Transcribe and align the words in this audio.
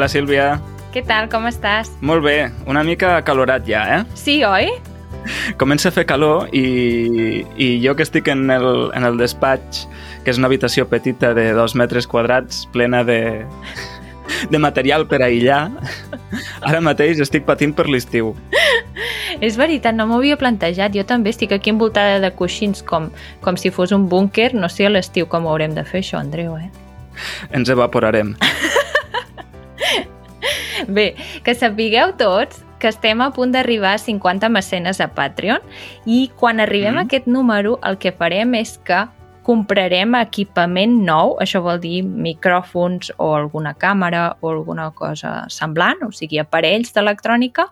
Hola, 0.00 0.08
Sílvia. 0.08 0.44
Què 0.94 1.02
tal, 1.04 1.26
com 1.28 1.44
estàs? 1.44 1.90
Molt 2.00 2.22
bé, 2.24 2.46
una 2.64 2.80
mica 2.80 3.18
acalorat 3.18 3.66
ja, 3.68 3.82
eh? 3.98 3.98
Sí, 4.16 4.38
oi? 4.48 4.70
Comença 5.60 5.90
a 5.90 5.92
fer 5.92 6.06
calor 6.08 6.46
i, 6.56 7.42
i 7.60 7.66
jo 7.82 7.92
que 7.98 8.06
estic 8.08 8.30
en 8.32 8.48
el, 8.48 8.88
en 8.96 9.04
el 9.04 9.20
despatx, 9.20 9.82
que 10.24 10.32
és 10.32 10.40
una 10.40 10.48
habitació 10.48 10.86
petita 10.88 11.34
de 11.36 11.50
dos 11.52 11.76
metres 11.76 12.08
quadrats, 12.08 12.62
plena 12.72 13.02
de, 13.04 13.44
de 14.48 14.62
material 14.64 15.04
per 15.04 15.20
aïllar, 15.28 15.66
ara 16.64 16.80
mateix 16.80 17.20
estic 17.20 17.44
patint 17.44 17.76
per 17.76 17.84
l'estiu. 17.92 18.32
És 19.36 19.60
veritat, 19.60 19.92
no 19.92 20.08
m'ho 20.08 20.22
havia 20.22 20.40
plantejat. 20.40 20.96
Jo 20.96 21.04
també 21.04 21.36
estic 21.36 21.52
aquí 21.52 21.76
envoltada 21.76 22.24
de 22.24 22.32
coixins 22.40 22.80
com, 22.80 23.12
com 23.44 23.60
si 23.60 23.68
fos 23.68 23.92
un 23.92 24.08
búnquer. 24.08 24.54
No 24.56 24.72
sé 24.72 24.88
a 24.88 24.96
l'estiu 24.96 25.28
com 25.28 25.44
ho 25.44 25.52
haurem 25.52 25.76
de 25.76 25.84
fer 25.84 26.00
això, 26.00 26.24
Andreu, 26.24 26.56
eh? 26.56 26.72
Ens 27.52 27.68
evaporarem. 27.68 28.38
Bé, 30.88 31.14
que 31.44 31.54
sapigueu 31.54 32.12
tots 32.16 32.64
que 32.80 32.88
estem 32.88 33.20
a 33.20 33.30
punt 33.30 33.52
d'arribar 33.52 33.94
a 33.94 33.98
50 33.98 34.48
mecenes 34.48 35.00
a 35.00 35.08
Patreon 35.12 35.60
i 36.06 36.30
quan 36.36 36.60
arribem 36.60 36.94
Mhm. 36.94 36.98
a 36.98 37.02
aquest 37.02 37.26
número 37.26 37.78
el 37.84 37.98
que 37.98 38.12
farem 38.12 38.54
és 38.54 38.78
que 38.78 39.06
comprarem 39.42 40.14
equipament 40.14 41.02
nou, 41.04 41.36
això 41.40 41.60
vol 41.62 41.80
dir 41.80 42.02
micròfons 42.04 43.12
o 43.18 43.34
alguna 43.34 43.74
càmera 43.74 44.36
o 44.40 44.50
alguna 44.50 44.90
cosa 44.92 45.46
semblant, 45.48 46.02
o 46.06 46.12
sigui, 46.12 46.38
aparells 46.38 46.92
d'electrònica, 46.94 47.66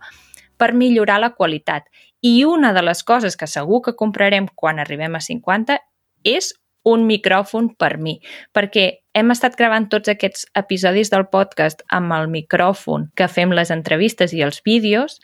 per 0.57 0.73
millorar 0.73 1.21
la 1.21 1.31
qualitat. 1.31 1.85
I 2.21 2.45
una 2.45 2.73
de 2.73 2.83
les 2.83 3.05
coses 3.05 3.37
que 3.37 3.47
segur 3.47 3.83
que 3.83 3.95
comprarem 3.95 4.49
quan 4.55 4.81
arribem 4.81 5.15
a 5.15 5.21
50 5.21 5.79
és 6.25 6.55
un 6.85 7.07
micròfon 7.09 7.73
per 7.79 7.97
mi, 7.99 8.19
perquè 8.55 8.89
hem 9.19 9.35
estat 9.35 9.59
gravant 9.59 9.89
tots 9.91 10.11
aquests 10.13 10.47
episodis 10.57 11.11
del 11.11 11.27
podcast 11.33 11.83
amb 11.91 12.15
el 12.17 12.29
micròfon 12.33 13.11
que 13.19 13.29
fem 13.29 13.55
les 13.57 13.73
entrevistes 13.75 14.33
i 14.33 14.45
els 14.47 14.63
vídeos, 14.65 15.19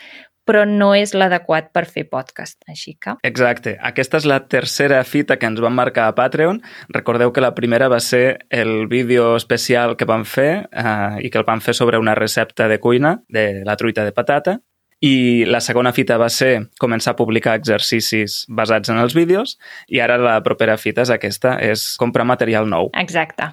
però 0.44 0.64
no 0.68 0.90
és 0.94 1.14
l'adequat 1.16 1.70
per 1.72 1.86
fer 1.88 2.04
podcast. 2.10 2.58
Així 2.68 2.94
que 3.00 3.16
Exacte. 3.24 3.74
Aquesta 3.80 4.20
és 4.20 4.28
la 4.28 4.42
tercera 4.48 5.00
fita 5.08 5.38
que 5.40 5.48
ens 5.48 5.62
van 5.64 5.74
marcar 5.76 6.10
a 6.10 6.14
Patreon. 6.16 6.60
Recordeu 6.92 7.32
que 7.32 7.44
la 7.44 7.54
primera 7.56 7.88
va 7.88 8.00
ser 8.04 8.44
el 8.50 8.86
vídeo 8.92 9.34
especial 9.36 9.96
que 9.96 10.08
vam 10.08 10.26
fer 10.28 10.66
eh, 10.68 11.24
i 11.24 11.30
que 11.30 11.40
el 11.40 11.48
vam 11.48 11.64
fer 11.64 11.74
sobre 11.74 11.98
una 11.98 12.14
recepta 12.14 12.68
de 12.68 12.78
cuina 12.78 13.22
de 13.28 13.64
la 13.64 13.76
truita 13.80 14.04
de 14.04 14.12
patata. 14.12 14.60
I 15.04 15.44
la 15.44 15.60
segona 15.60 15.92
fita 15.92 16.16
va 16.20 16.30
ser 16.32 16.70
començar 16.80 17.12
a 17.12 17.18
publicar 17.18 17.58
exercicis 17.58 18.44
basats 18.48 18.88
en 18.88 19.00
els 19.02 19.12
vídeos 19.16 19.58
i 19.92 20.00
ara 20.00 20.16
la 20.20 20.38
propera 20.46 20.78
fita 20.80 21.04
és 21.04 21.12
aquesta, 21.12 21.58
és 21.60 21.82
comprar 22.00 22.24
material 22.24 22.70
nou. 22.70 22.88
Exacte. 22.96 23.50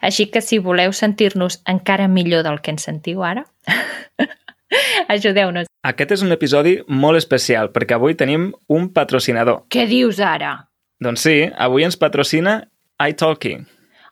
Així 0.00 0.30
que 0.32 0.40
si 0.40 0.60
voleu 0.64 0.94
sentir-nos 0.96 1.60
encara 1.68 2.08
millor 2.08 2.46
del 2.46 2.62
que 2.64 2.72
ens 2.72 2.86
sentiu 2.88 3.24
ara, 3.26 3.44
ajudeu-nos. 5.14 5.68
Aquest 5.84 6.16
és 6.16 6.24
un 6.24 6.32
episodi 6.32 6.78
molt 6.88 7.20
especial 7.20 7.68
perquè 7.74 7.98
avui 7.98 8.16
tenim 8.16 8.52
un 8.72 8.88
patrocinador. 8.96 9.66
Què 9.68 9.84
dius 9.90 10.22
ara? 10.24 10.56
Doncs 11.04 11.26
sí, 11.26 11.36
avui 11.52 11.84
ens 11.84 12.00
patrocina 12.00 12.62
iTalki. 13.02 13.58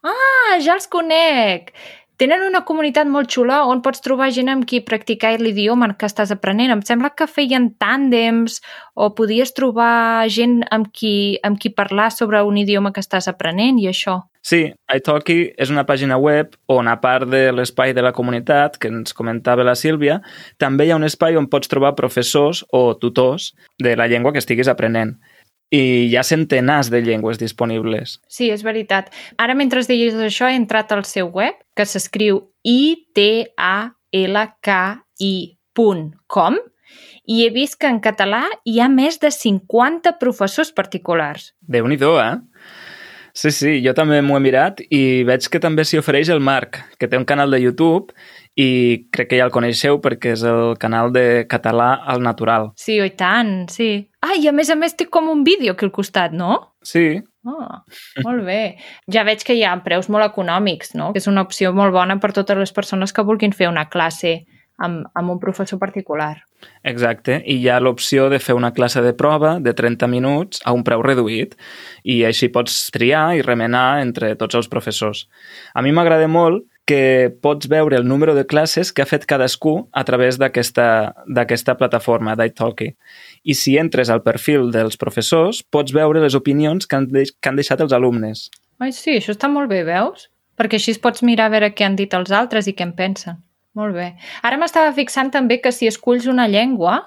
Ah, 0.02 0.58
ja 0.60 0.74
els 0.74 0.88
conec! 0.90 1.70
Tenen 2.20 2.44
una 2.44 2.60
comunitat 2.68 3.08
molt 3.08 3.30
xula 3.32 3.62
on 3.66 3.80
pots 3.82 4.02
trobar 4.04 4.28
gent 4.36 4.50
amb 4.52 4.66
qui 4.68 4.82
practicar 4.84 5.32
l'idioma 5.40 5.88
que 5.98 6.06
estàs 6.06 6.30
aprenent. 6.34 6.70
Em 6.74 6.82
sembla 6.86 7.10
que 7.16 7.26
feien 7.26 7.70
tàndems 7.80 8.60
o 8.94 9.08
podies 9.16 9.54
trobar 9.56 10.28
gent 10.28 10.60
amb 10.70 10.92
qui, 10.92 11.38
amb 11.42 11.58
qui 11.58 11.72
parlar 11.72 12.10
sobre 12.12 12.42
un 12.44 12.60
idioma 12.60 12.92
que 12.92 13.00
estàs 13.02 13.30
aprenent 13.32 13.80
i 13.80 13.88
això. 13.90 14.20
Sí, 14.42 14.66
iTalki 14.90 15.52
és 15.54 15.70
una 15.70 15.84
pàgina 15.86 16.16
web 16.18 16.56
on, 16.66 16.88
a 16.90 16.96
part 17.00 17.28
de 17.30 17.44
l'espai 17.54 17.94
de 17.94 18.02
la 18.02 18.10
comunitat, 18.12 18.74
que 18.76 18.90
ens 18.90 19.14
comentava 19.14 19.62
la 19.62 19.76
Sílvia, 19.78 20.18
també 20.58 20.88
hi 20.88 20.90
ha 20.90 20.98
un 20.98 21.06
espai 21.06 21.38
on 21.38 21.46
pots 21.50 21.70
trobar 21.70 21.94
professors 21.98 22.64
o 22.74 22.88
tutors 22.98 23.52
de 23.78 23.94
la 23.96 24.08
llengua 24.10 24.34
que 24.34 24.42
estiguis 24.42 24.70
aprenent. 24.70 25.14
I 25.72 26.10
hi 26.10 26.16
ha 26.16 26.22
centenars 26.26 26.90
de 26.92 27.00
llengües 27.00 27.38
disponibles. 27.40 28.20
Sí, 28.28 28.50
és 28.52 28.62
veritat. 28.62 29.08
Ara, 29.40 29.54
mentre 29.56 29.80
deies 29.88 30.14
això, 30.20 30.46
he 30.50 30.56
entrat 30.58 30.92
al 30.92 31.04
seu 31.08 31.26
web, 31.32 31.54
que 31.76 31.86
s'escriu 31.88 32.52
italki.com 32.62 33.92
i 37.24 37.44
he 37.44 37.50
vist 37.54 37.78
que 37.80 37.86
en 37.88 38.00
català 38.02 38.42
hi 38.68 38.80
ha 38.82 38.88
més 38.92 39.20
de 39.22 39.30
50 39.30 40.18
professors 40.20 40.72
particulars. 40.74 41.54
déu 41.60 41.86
nhi 41.88 41.96
eh? 41.96 42.36
Sí, 43.32 43.50
sí, 43.50 43.80
jo 43.80 43.94
també 43.96 44.20
m'ho 44.20 44.36
he 44.36 44.40
mirat 44.44 44.82
i 44.92 45.24
veig 45.24 45.48
que 45.48 45.60
també 45.60 45.86
s'hi 45.88 45.98
ofereix 45.98 46.28
el 46.28 46.40
Marc, 46.40 46.76
que 46.98 47.08
té 47.08 47.16
un 47.16 47.24
canal 47.24 47.50
de 47.50 47.62
YouTube 47.62 48.12
i 48.56 49.08
crec 49.10 49.30
que 49.30 49.38
ja 49.38 49.46
el 49.48 49.54
coneixeu 49.54 50.00
perquè 50.04 50.34
és 50.36 50.42
el 50.44 50.76
canal 50.76 51.12
de 51.12 51.46
català 51.48 51.94
al 52.04 52.20
natural. 52.20 52.72
Sí, 52.76 53.00
oi 53.00 53.14
tant, 53.16 53.70
sí. 53.72 54.11
Ah, 54.22 54.36
i 54.38 54.46
a 54.48 54.54
més 54.54 54.70
a 54.70 54.78
més 54.78 54.94
té 54.94 55.08
com 55.10 55.28
un 55.28 55.42
vídeo 55.44 55.74
aquí 55.74 55.84
al 55.88 55.94
costat, 55.94 56.32
no? 56.32 56.60
Sí, 56.86 57.22
Ah, 57.42 57.82
molt 58.22 58.44
bé. 58.46 58.76
Ja 59.10 59.24
veig 59.26 59.42
que 59.42 59.56
hi 59.58 59.64
ha 59.66 59.74
preus 59.82 60.08
molt 60.12 60.24
econòmics, 60.28 60.94
no? 60.94 61.10
Que 61.12 61.18
és 61.18 61.26
una 61.26 61.42
opció 61.42 61.72
molt 61.74 61.94
bona 61.94 62.18
per 62.22 62.30
totes 62.36 62.58
les 62.58 62.72
persones 62.72 63.12
que 63.12 63.24
vulguin 63.26 63.54
fer 63.56 63.66
una 63.66 63.88
classe 63.90 64.44
amb, 64.78 65.08
amb 65.18 65.34
un 65.34 65.40
professor 65.42 65.80
particular. 65.80 66.36
Exacte, 66.86 67.40
i 67.42 67.56
hi 67.58 67.68
ha 67.68 67.80
l'opció 67.82 68.28
de 68.30 68.38
fer 68.38 68.54
una 68.54 68.70
classe 68.72 69.02
de 69.02 69.12
prova 69.18 69.56
de 69.60 69.74
30 69.74 70.06
minuts 70.06 70.62
a 70.64 70.74
un 70.76 70.84
preu 70.86 71.02
reduït 71.02 71.56
i 72.06 72.22
així 72.28 72.48
pots 72.54 72.84
triar 72.94 73.32
i 73.34 73.42
remenar 73.42 74.00
entre 74.04 74.36
tots 74.38 74.60
els 74.60 74.70
professors. 74.70 75.26
A 75.74 75.82
mi 75.82 75.90
m'agrada 75.90 76.30
molt 76.30 76.62
que 76.84 77.30
pots 77.42 77.68
veure 77.70 77.96
el 77.96 78.08
número 78.08 78.34
de 78.34 78.44
classes 78.46 78.90
que 78.92 79.02
ha 79.02 79.06
fet 79.06 79.24
cadascú 79.28 79.88
a 79.92 80.02
través 80.04 80.38
d'aquesta 80.40 81.76
plataforma 81.78 82.34
d'italki. 82.36 82.90
I 83.44 83.54
si 83.54 83.76
entres 83.78 84.10
al 84.10 84.24
perfil 84.26 84.72
dels 84.74 84.98
professors, 84.98 85.62
pots 85.62 85.94
veure 85.94 86.22
les 86.22 86.34
opinions 86.34 86.86
que 86.86 86.98
han, 86.98 87.06
deix 87.12 87.32
que 87.38 87.52
han 87.52 87.60
deixat 87.60 87.80
els 87.84 87.94
alumnes. 87.94 88.48
Ai, 88.82 88.90
sí, 88.90 89.14
això 89.20 89.36
està 89.36 89.48
molt 89.48 89.70
bé, 89.70 89.84
veus? 89.86 90.28
Perquè 90.58 90.80
així 90.80 90.96
pots 91.00 91.22
mirar 91.22 91.46
a 91.48 91.54
veure 91.54 91.70
què 91.72 91.86
han 91.86 91.96
dit 91.96 92.12
els 92.18 92.34
altres 92.34 92.66
i 92.66 92.74
què 92.74 92.88
en 92.88 92.96
pensen. 92.98 93.38
Molt 93.78 93.94
bé. 93.96 94.10
Ara 94.44 94.58
m'estava 94.60 94.92
fixant 94.92 95.30
també 95.32 95.60
que 95.62 95.72
si 95.72 95.88
esculls 95.88 96.26
una 96.28 96.48
llengua 96.50 96.98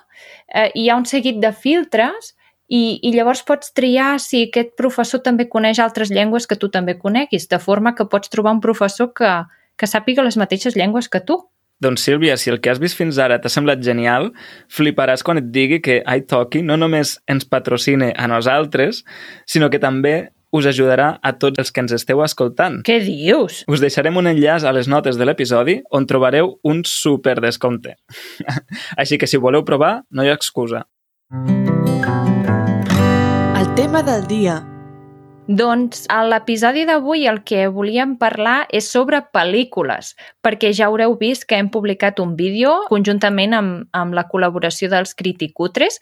eh, 0.48 0.72
hi 0.74 0.88
ha 0.90 0.96
un 0.98 1.06
seguit 1.06 1.38
de 1.44 1.52
filtres 1.54 2.32
i, 2.68 2.98
i 3.06 3.12
llavors 3.14 3.44
pots 3.46 3.76
triar 3.78 4.16
si 4.24 4.48
aquest 4.48 4.74
professor 4.80 5.22
també 5.22 5.46
coneix 5.52 5.78
altres 5.84 6.10
llengües 6.10 6.48
que 6.50 6.58
tu 6.58 6.72
també 6.74 6.96
coneguis, 6.98 7.46
de 7.52 7.60
forma 7.62 7.94
que 7.94 8.08
pots 8.10 8.32
trobar 8.34 8.56
un 8.56 8.64
professor 8.64 9.12
que, 9.14 9.36
que 9.78 9.90
sàpiga 9.90 10.26
les 10.26 10.38
mateixes 10.38 10.76
llengües 10.76 11.10
que 11.10 11.22
tu. 11.22 11.42
Doncs 11.84 12.06
Sílvia, 12.08 12.38
si 12.40 12.50
el 12.50 12.62
que 12.64 12.72
has 12.72 12.80
vist 12.80 12.96
fins 12.96 13.18
ara 13.20 13.36
t'ha 13.42 13.52
semblat 13.52 13.82
genial, 13.84 14.30
fliparàs 14.72 15.26
quan 15.28 15.42
et 15.42 15.50
digui 15.52 15.82
que 15.84 16.00
iTalki 16.08 16.62
no 16.64 16.78
només 16.80 17.18
ens 17.28 17.44
patrocina 17.52 18.14
a 18.16 18.30
nosaltres, 18.32 19.04
sinó 19.44 19.70
que 19.70 19.82
també 19.84 20.16
us 20.56 20.68
ajudarà 20.70 21.08
a 21.20 21.34
tots 21.36 21.60
els 21.60 21.72
que 21.76 21.84
ens 21.84 21.92
esteu 21.98 22.22
escoltant. 22.24 22.80
Què 22.88 23.02
dius? 23.04 23.64
Us 23.68 23.84
deixarem 23.84 24.16
un 24.16 24.30
enllaç 24.32 24.64
a 24.64 24.72
les 24.76 24.88
notes 24.88 25.20
de 25.20 25.28
l'episodi 25.28 25.82
on 25.92 26.08
trobareu 26.08 26.56
un 26.64 26.84
super 26.88 27.36
descompte. 27.44 27.98
Així 29.02 29.20
que 29.20 29.28
si 29.28 29.42
voleu 29.42 29.66
provar, 29.68 30.06
no 30.12 30.24
hi 30.24 30.32
ha 30.32 30.38
excusa. 30.40 30.86
El 33.60 33.68
tema 33.76 34.06
del 34.06 34.24
dia. 34.32 34.62
Doncs 35.46 36.08
a 36.10 36.24
l'episodi 36.26 36.88
d'avui 36.90 37.28
el 37.30 37.44
que 37.46 37.68
volíem 37.70 38.16
parlar 38.18 38.64
és 38.74 38.88
sobre 38.90 39.20
pel·lícules, 39.30 40.16
perquè 40.42 40.72
ja 40.74 40.88
haureu 40.88 41.14
vist 41.20 41.46
que 41.46 41.60
hem 41.62 41.70
publicat 41.70 42.18
un 42.24 42.32
vídeo 42.40 42.72
conjuntament 42.90 43.54
amb, 43.54 43.84
amb 43.94 44.18
la 44.18 44.24
col·laboració 44.32 44.90
dels 44.90 45.14
Criticutres 45.14 46.00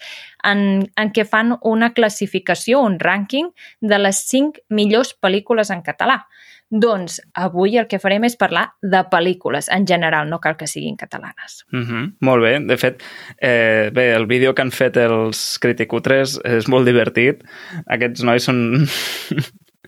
en, 0.48 0.88
en 0.96 1.12
què 1.12 1.28
fan 1.28 1.58
una 1.60 1.92
classificació, 1.92 2.80
un 2.88 2.96
rànquing 3.04 3.52
de 3.82 4.00
les 4.00 4.24
5 4.32 4.64
millors 4.72 5.12
pel·lícules 5.20 5.76
en 5.76 5.84
català. 5.84 6.22
Doncs 6.74 7.20
avui 7.38 7.78
el 7.78 7.86
que 7.86 8.00
farem 8.02 8.24
és 8.26 8.36
parlar 8.40 8.64
de 8.82 9.04
pel·lícules 9.12 9.68
en 9.74 9.86
general, 9.86 10.30
no 10.30 10.40
cal 10.42 10.56
que 10.58 10.66
siguin 10.68 10.96
catalanes. 10.98 11.66
Mm 11.72 11.84
-hmm. 11.84 12.14
Molt 12.20 12.42
bé. 12.42 12.60
De 12.66 12.78
fet, 12.78 13.04
eh, 13.38 13.92
bé, 13.94 14.14
el 14.14 14.26
vídeo 14.26 14.56
que 14.56 14.62
han 14.64 14.72
fet 14.72 14.98
els 14.98 15.60
Criticutres 15.60 16.40
és 16.44 16.68
molt 16.68 16.86
divertit. 16.86 17.44
Aquests 17.88 18.24
nois 18.24 18.44
són... 18.44 18.88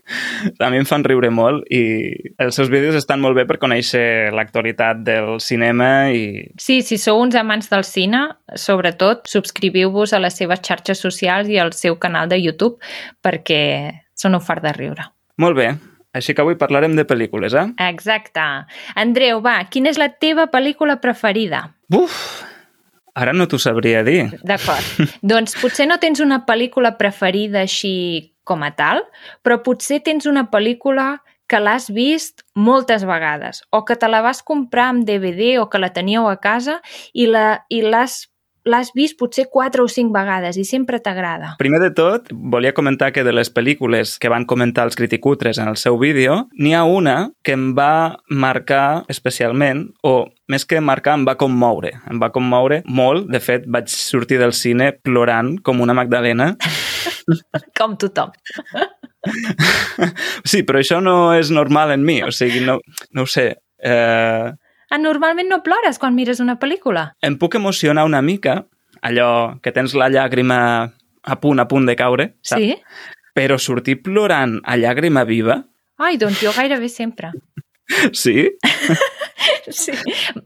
a 0.60 0.70
mi 0.70 0.76
em 0.76 0.86
fan 0.86 1.02
riure 1.02 1.30
molt 1.30 1.64
i 1.72 2.14
els 2.38 2.54
seus 2.54 2.70
vídeos 2.70 2.94
estan 2.94 3.20
molt 3.20 3.34
bé 3.34 3.44
per 3.44 3.58
conèixer 3.58 4.30
l'actualitat 4.30 5.02
del 5.02 5.40
cinema 5.40 6.12
i 6.14 6.52
Sí, 6.62 6.82
si 6.82 6.98
sou 6.98 7.20
uns 7.20 7.34
amants 7.34 7.68
del 7.68 7.82
cine, 7.82 8.28
sobretot 8.54 9.26
subscriviu-vos 9.26 10.12
a 10.12 10.22
les 10.22 10.38
seves 10.38 10.62
xarxes 10.62 11.02
socials 11.02 11.48
i 11.48 11.58
al 11.58 11.72
seu 11.72 11.98
canal 11.98 12.28
de 12.28 12.38
YouTube 12.38 12.78
perquè 13.20 14.02
són 14.14 14.34
un 14.34 14.40
fart 14.40 14.62
de 14.62 14.72
riure. 14.72 15.10
molt 15.36 15.56
bé. 15.56 15.74
Així 16.16 16.32
que 16.34 16.44
avui 16.44 16.56
parlarem 16.56 16.96
de 16.96 17.04
pel·lícules, 17.08 17.54
eh? 17.56 17.68
Exacte. 17.90 18.44
Andreu, 18.96 19.42
va, 19.44 19.58
quina 19.70 19.92
és 19.92 20.00
la 20.00 20.08
teva 20.08 20.48
pel·lícula 20.52 20.96
preferida? 21.02 21.66
Uf! 21.92 22.16
Ara 23.16 23.32
no 23.32 23.46
t'ho 23.48 23.58
sabria 23.60 24.02
dir. 24.04 24.26
D'acord. 24.44 25.08
doncs 25.32 25.56
potser 25.60 25.86
no 25.88 26.00
tens 26.00 26.20
una 26.24 26.42
pel·lícula 26.48 26.96
preferida 27.00 27.62
així 27.64 28.32
com 28.46 28.62
a 28.62 28.70
tal, 28.76 29.02
però 29.42 29.58
potser 29.64 30.02
tens 30.06 30.28
una 30.28 30.46
pel·lícula 30.52 31.16
que 31.50 31.60
l'has 31.62 31.88
vist 31.94 32.42
moltes 32.58 33.04
vegades 33.06 33.62
o 33.70 33.84
que 33.86 33.96
te 33.96 34.08
la 34.10 34.20
vas 34.24 34.42
comprar 34.42 34.88
amb 34.90 35.06
DVD 35.06 35.56
o 35.62 35.68
que 35.70 35.78
la 35.78 35.92
teníeu 35.94 36.26
a 36.28 36.36
casa 36.42 36.80
i 37.14 37.28
l'has 37.30 38.24
l'has 38.66 38.90
vist 38.94 39.16
potser 39.18 39.46
quatre 39.52 39.84
o 39.84 39.88
cinc 39.88 40.12
vegades 40.14 40.58
i 40.58 40.64
sempre 40.66 40.98
t'agrada. 41.00 41.54
Primer 41.60 41.80
de 41.84 41.92
tot, 41.94 42.28
volia 42.32 42.74
comentar 42.76 43.12
que 43.14 43.24
de 43.24 43.32
les 43.32 43.50
pel·lícules 43.54 44.16
que 44.20 44.30
van 44.32 44.44
comentar 44.44 44.84
els 44.88 44.98
criticutres 44.98 45.60
en 45.62 45.70
el 45.70 45.78
seu 45.80 45.98
vídeo, 46.02 46.42
n'hi 46.58 46.74
ha 46.74 46.84
una 46.84 47.16
que 47.46 47.54
em 47.56 47.70
va 47.78 48.18
marcar 48.28 49.04
especialment, 49.12 49.86
o 50.02 50.26
més 50.50 50.66
que 50.66 50.82
marcar, 50.82 51.16
em 51.18 51.24
va 51.26 51.36
commoure. 51.38 51.92
Em 52.10 52.20
va 52.22 52.32
commoure 52.34 52.82
molt. 52.86 53.30
De 53.30 53.40
fet, 53.42 53.66
vaig 53.70 53.88
sortir 53.90 54.38
del 54.42 54.54
cine 54.54 54.92
plorant 55.02 55.56
com 55.62 55.80
una 55.82 55.94
Magdalena. 55.96 56.54
Com 57.78 57.96
tothom. 58.00 58.34
Sí, 60.46 60.60
però 60.62 60.78
això 60.78 61.00
no 61.02 61.32
és 61.34 61.48
normal 61.50 61.90
en 61.96 62.04
mi. 62.06 62.20
O 62.22 62.30
sigui, 62.30 62.60
no, 62.62 62.76
no 63.10 63.24
ho 63.24 63.26
sé. 63.26 63.48
Eh, 63.82 64.52
normalment 64.98 65.48
no 65.50 65.62
plores 65.62 65.98
quan 65.98 66.14
mires 66.14 66.40
una 66.40 66.58
pel·lícula. 66.58 67.12
em 67.22 67.36
puc 67.38 67.54
emocionar 67.58 68.04
una 68.06 68.22
mica, 68.22 68.66
allò 69.02 69.58
que 69.62 69.72
tens 69.72 69.94
la 69.94 70.08
llàgrima 70.08 70.92
a 71.22 71.40
punt, 71.40 71.58
a 71.60 71.66
punt 71.68 71.86
de 71.86 71.96
caure, 71.96 72.34
saps? 72.42 72.62
Sí? 72.62 72.76
Però 73.34 73.58
sortir 73.58 73.98
plorant 74.02 74.60
a 74.64 74.76
llàgrima 74.76 75.24
viva, 75.26 75.64
Ai, 75.98 76.18
doncs 76.20 76.42
jo 76.42 76.50
gairebé 76.52 76.88
sempre. 76.92 77.30
sí? 78.12 78.50
Sí. 79.70 79.92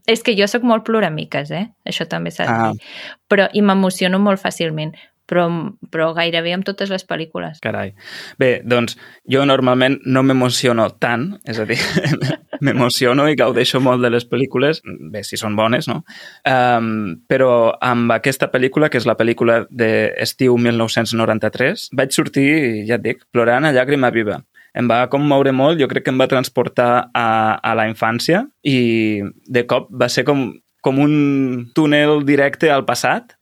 És 0.07 0.23
que 0.25 0.33
jo 0.37 0.47
sóc 0.49 0.63
molt 0.67 0.85
ploramiques, 0.87 1.51
eh? 1.53 1.67
Això 1.89 2.07
també 2.09 2.31
s'ha 2.33 2.45
de 2.47 2.51
Ah. 2.53 2.71
dir. 2.73 2.81
Però, 3.29 3.49
I 3.53 3.61
m'emociono 3.63 4.19
molt 4.19 4.41
fàcilment, 4.41 4.95
però, 5.31 5.47
però 5.93 6.11
gairebé 6.17 6.55
amb 6.57 6.67
totes 6.67 6.91
les 6.93 7.07
pel·lícules. 7.07 7.61
Carai. 7.65 7.95
Bé, 8.41 8.51
doncs 8.67 8.99
jo 9.31 9.45
normalment 9.47 10.01
no 10.11 10.25
m'emociono 10.27 10.89
tant, 11.03 11.31
és 11.49 11.61
a 11.63 11.67
dir, 11.69 11.79
m'emociono 12.67 13.29
i 13.31 13.39
gaudeixo 13.39 13.81
molt 13.85 14.03
de 14.05 14.11
les 14.13 14.27
pel·lícules, 14.29 14.83
bé, 14.85 15.23
si 15.27 15.39
són 15.41 15.57
bones, 15.59 15.89
no? 15.91 16.03
Um, 16.49 17.21
però 17.31 17.77
amb 17.81 18.13
aquesta 18.17 18.51
pel·lícula, 18.53 18.91
que 18.91 19.01
és 19.01 19.09
la 19.09 19.17
pel·lícula 19.19 19.63
d'estiu 19.71 20.59
1993, 20.59 21.91
vaig 21.97 22.17
sortir, 22.17 22.51
ja 22.89 22.99
et 22.99 23.07
dic, 23.07 23.27
plorant 23.33 23.69
a 23.69 23.75
llàgrima 23.77 24.13
viva. 24.15 24.41
Em 24.77 24.87
va 24.87 25.05
commoure 25.11 25.51
molt, 25.55 25.81
jo 25.81 25.89
crec 25.91 26.07
que 26.07 26.13
em 26.15 26.21
va 26.21 26.31
transportar 26.31 27.11
a, 27.11 27.29
a 27.59 27.75
la 27.75 27.89
infància 27.91 28.45
i 28.63 29.23
de 29.51 29.65
cop 29.67 29.89
va 29.91 30.07
ser 30.13 30.23
com, 30.29 30.47
com 30.85 31.01
un 31.03 31.71
túnel 31.75 32.23
directe 32.29 32.71
al 32.71 32.87
passat, 32.87 33.35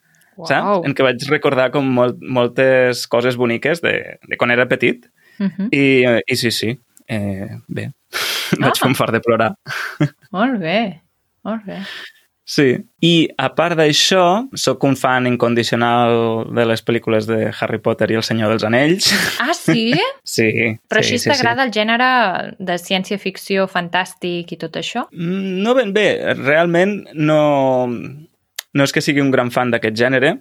saps? 0.47 0.87
En 0.87 0.95
què 0.95 1.07
vaig 1.07 1.25
recordar 1.31 1.71
com 1.75 1.89
molt, 1.99 2.21
moltes 2.23 3.07
coses 3.11 3.37
boniques 3.37 3.83
de, 3.83 3.95
de 4.29 4.37
quan 4.37 4.51
era 4.55 4.69
petit. 4.69 5.09
Uh 5.39 5.49
-huh. 5.49 5.69
I, 5.73 6.23
i 6.27 6.37
sí, 6.37 6.51
sí, 6.51 6.79
eh, 7.09 7.59
bé, 7.67 7.91
vaig 8.61 8.79
fer 8.79 8.89
un 8.89 8.95
fart 8.95 9.13
de 9.13 9.21
plorar. 9.21 9.55
Molt 10.31 10.61
bé, 10.61 11.01
molt 11.43 11.65
bé. 11.65 11.83
Sí. 12.49 12.79
I 13.05 13.29
a 13.37 13.51
part 13.53 13.77
d'això, 13.77 14.23
sóc 14.57 14.85
un 14.89 14.95
fan 14.97 15.27
incondicional 15.29 16.47
de 16.57 16.65
les 16.65 16.81
pel·lícules 16.81 17.27
de 17.29 17.51
Harry 17.53 17.81
Potter 17.85 18.09
i 18.11 18.17
el 18.17 18.25
Senyor 18.25 18.55
dels 18.55 18.65
Anells. 18.65 19.11
Ah, 19.45 19.53
sí? 19.53 19.93
Sí. 20.29 20.49
Però 20.89 21.01
sí, 21.01 21.15
així 21.15 21.19
sí, 21.23 21.29
t'agrada 21.31 21.65
el 21.65 21.73
gènere 21.73 22.09
de 22.61 22.75
ciència-ficció, 22.81 23.65
fantàstic 23.69 24.53
i 24.53 24.59
tot 24.61 24.77
això? 24.81 25.07
Mm, 25.13 25.61
No 25.65 25.75
ben 25.77 25.93
bé, 25.97 26.35
realment 26.41 26.99
no, 27.17 27.39
no 28.75 28.87
és 28.87 28.95
que 28.95 29.03
sigui 29.05 29.25
un 29.25 29.33
gran 29.35 29.53
fan 29.55 29.73
d'aquest 29.73 29.97
gènere, 29.99 30.37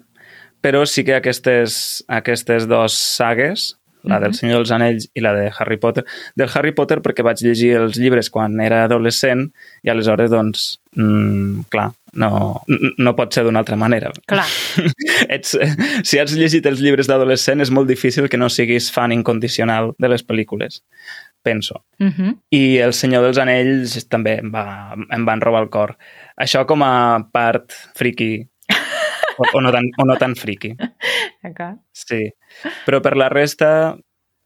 però 0.62 0.86
sí 0.90 1.04
que 1.06 1.18
aquestes, 1.18 2.04
aquestes 2.08 2.68
dues 2.70 2.98
sagues, 2.98 3.76
la 4.08 4.20
del. 4.20 4.34
Senyor 4.38 4.62
dels 4.62 4.72
Anells 4.72 5.08
i 5.18 5.22
la 5.24 5.34
de 5.36 5.48
Harry 5.52 5.78
Potter, 5.78 6.06
del 6.38 6.50
Harry 6.54 6.74
Potter 6.76 7.00
perquè 7.04 7.26
vaig 7.26 7.42
llegir 7.44 7.74
els 7.80 7.98
llibres 8.00 8.30
quan 8.34 8.60
era 8.64 8.84
adolescent 8.86 9.48
i 9.84 9.92
aleshores, 9.92 10.32
doncs, 10.32 10.68
mm, 10.96 11.68
clar, 11.74 11.90
no, 12.18 12.30
no 12.98 13.16
pot 13.18 13.36
ser 13.36 13.44
d'una 13.46 13.62
altra 13.64 13.78
manera. 13.80 14.12
Clar, 14.30 14.46
Ets, 15.36 15.58
si 16.08 16.22
has 16.22 16.36
llegit 16.38 16.66
els 16.70 16.82
llibres 16.84 17.10
d'adolescent 17.10 17.62
és 17.64 17.74
molt 17.74 17.90
difícil 17.90 18.30
que 18.32 18.40
no 18.40 18.50
siguis 18.54 18.90
fan 18.94 19.14
incondicional 19.16 19.94
de 20.00 20.14
les 20.14 20.26
pel·lícules, 20.26 20.82
penso. 21.44 21.86
uh 22.00 22.08
-huh. 22.08 22.38
I 22.52 22.78
El 22.78 22.94
Senyor 22.94 23.24
dels 23.24 23.38
Anells 23.38 24.08
també 24.10 24.40
em, 24.40 24.52
va, 24.52 24.94
em 25.12 25.26
van 25.26 25.42
robar 25.42 25.62
el 25.64 25.70
cor. 25.70 25.98
Això 26.38 26.66
com 26.66 26.84
a 26.84 27.20
part 27.32 27.72
friki, 27.96 28.48
o, 29.38 29.44
o, 29.58 29.62
no, 29.62 29.72
tan, 29.72 29.86
o 29.98 30.06
no 30.06 30.16
tan 30.18 30.36
friki, 30.36 30.76
d'acord. 31.44 31.78
sí. 31.94 32.30
Però 32.86 33.02
per 33.02 33.16
la 33.16 33.30
resta, 33.30 33.96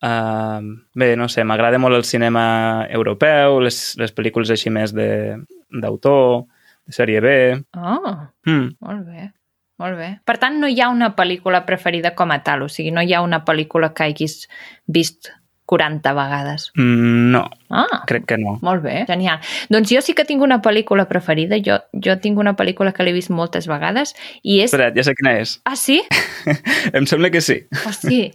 uh, 0.03 0.59
bé, 0.93 1.15
no 1.15 1.27
sé, 1.29 1.43
m'agrada 1.43 1.77
molt 1.79 1.95
el 1.95 2.03
cinema 2.03 2.85
europeu, 2.89 3.59
les, 3.61 3.95
les 3.97 4.13
pel·lícules 4.15 4.49
així 4.51 4.69
més 4.69 4.93
de- 4.93 5.37
d'autor, 5.69 6.45
de 6.85 6.93
sèrie 6.93 7.19
B... 7.21 7.63
Oh, 7.77 8.17
Mm. 8.45 8.75
molt 8.79 9.05
bé. 9.05 9.31
Molt 9.79 9.97
bé. 9.97 10.19
Per 10.25 10.37
tant, 10.37 10.59
no 10.59 10.67
hi 10.67 10.79
ha 10.81 10.89
una 10.89 11.15
pel·lícula 11.15 11.65
preferida 11.65 12.13
com 12.13 12.29
a 12.31 12.43
tal, 12.43 12.61
o 12.63 12.69
sigui, 12.69 12.91
no 12.91 13.01
hi 13.01 13.13
ha 13.15 13.21
una 13.21 13.43
pel·lícula 13.43 13.93
que 13.93 14.03
hagis 14.03 14.47
vist 14.85 15.31
40 15.65 16.13
vegades. 16.13 16.71
Mm, 16.75 17.31
no, 17.31 17.45
Ah, 17.69 18.03
crec 18.07 18.25
que 18.27 18.37
no. 18.37 18.57
molt 18.61 18.83
bé, 18.83 19.05
genial. 19.07 19.39
Doncs 19.69 19.89
jo 19.93 20.01
sí 20.01 20.13
que 20.13 20.25
tinc 20.25 20.41
una 20.43 20.61
pel·lícula 20.61 21.07
preferida, 21.07 21.55
jo, 21.63 21.79
jo 21.93 22.17
tinc 22.19 22.37
una 22.39 22.55
pel·lícula 22.59 22.91
que 22.93 23.03
l'he 23.03 23.13
vist 23.15 23.29
moltes 23.31 23.67
vegades 23.71 24.13
i 24.43 24.59
és... 24.61 24.73
Espera't, 24.73 24.95
ja 24.97 25.03
sé 25.07 25.15
quina 25.15 25.37
és. 25.39 25.59
Ah, 25.65 25.75
sí? 25.79 26.01
em 26.93 27.07
sembla 27.07 27.31
que 27.31 27.41
sí. 27.41 27.61
Oh, 27.87 27.93
sí. 27.95 28.31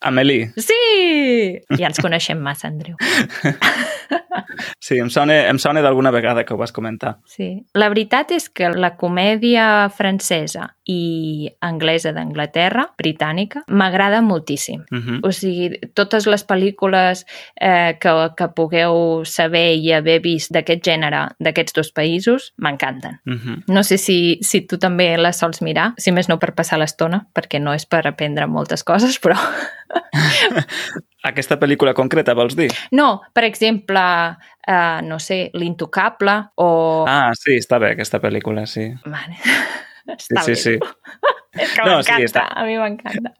Amélie. 0.00 0.52
Sí! 0.56 1.58
Ja 1.76 1.90
ens 1.90 1.98
coneixem 2.00 2.38
massa, 2.40 2.68
Andreu. 2.70 2.96
Sí, 4.90 4.96
em 4.98 5.06
sona, 5.06 5.36
em 5.46 5.58
sona 5.62 5.84
d'alguna 5.84 6.10
vegada 6.10 6.42
que 6.42 6.50
ho 6.50 6.56
vas 6.58 6.72
comentar. 6.74 7.12
Sí. 7.30 7.60
La 7.78 7.86
veritat 7.92 8.32
és 8.34 8.48
que 8.50 8.72
la 8.74 8.96
comèdia 8.98 9.86
francesa 9.94 10.64
i 10.90 11.46
anglesa 11.62 12.10
d'Anglaterra, 12.16 12.88
britànica, 12.98 13.62
m'agrada 13.68 14.18
moltíssim. 14.20 14.80
Uh 14.90 14.98
-huh. 14.98 15.20
O 15.22 15.30
sigui, 15.30 15.78
totes 15.94 16.26
les 16.26 16.42
pel·lícules 16.44 17.24
eh, 17.60 17.98
que, 18.00 18.10
que 18.36 18.48
pugueu 18.48 19.22
saber 19.24 19.76
i 19.76 19.92
haver 19.92 20.18
vist 20.22 20.50
d'aquest 20.50 20.82
gènere, 20.82 21.28
d'aquests 21.38 21.72
dos 21.72 21.92
països, 21.92 22.52
m'encanten. 22.58 23.20
Uh 23.26 23.34
-huh. 23.34 23.62
No 23.68 23.84
sé 23.84 23.96
si, 23.96 24.38
si 24.42 24.66
tu 24.66 24.76
també 24.76 25.16
les 25.16 25.38
sols 25.38 25.62
mirar, 25.62 25.94
si 25.98 26.10
més 26.10 26.28
no 26.28 26.40
per 26.40 26.52
passar 26.54 26.78
l'estona, 26.78 27.28
perquè 27.32 27.60
no 27.60 27.72
és 27.72 27.86
per 27.86 28.08
aprendre 28.08 28.46
moltes 28.48 28.82
coses, 28.82 29.20
però... 29.20 29.36
Aquesta 31.28 31.58
pel·lícula 31.60 31.92
concreta, 31.92 32.32
vols 32.34 32.54
dir? 32.56 32.70
No, 32.96 33.20
per 33.36 33.44
exemple, 33.44 34.00
eh, 34.66 35.00
no 35.04 35.18
sé, 35.20 35.50
L'Intocable 35.54 36.36
o... 36.64 36.70
Ah, 37.08 37.30
sí, 37.36 37.58
està 37.60 37.78
bé 37.82 37.92
aquesta 37.92 38.20
pel·lícula, 38.22 38.66
sí. 38.70 38.88
Vale. 39.06 39.36
Sí, 40.10 40.34
Està 40.34 40.42
sí, 40.42 40.54
bé. 40.56 40.56
sí. 40.58 40.72
És 41.52 41.72
que 41.74 41.82
No, 41.84 42.02
sí, 42.02 42.10
m'encanta, 42.12 42.24
està- 42.24 42.48
a 42.54 42.64
mi 42.64 42.76
m'encanta. 42.78 43.34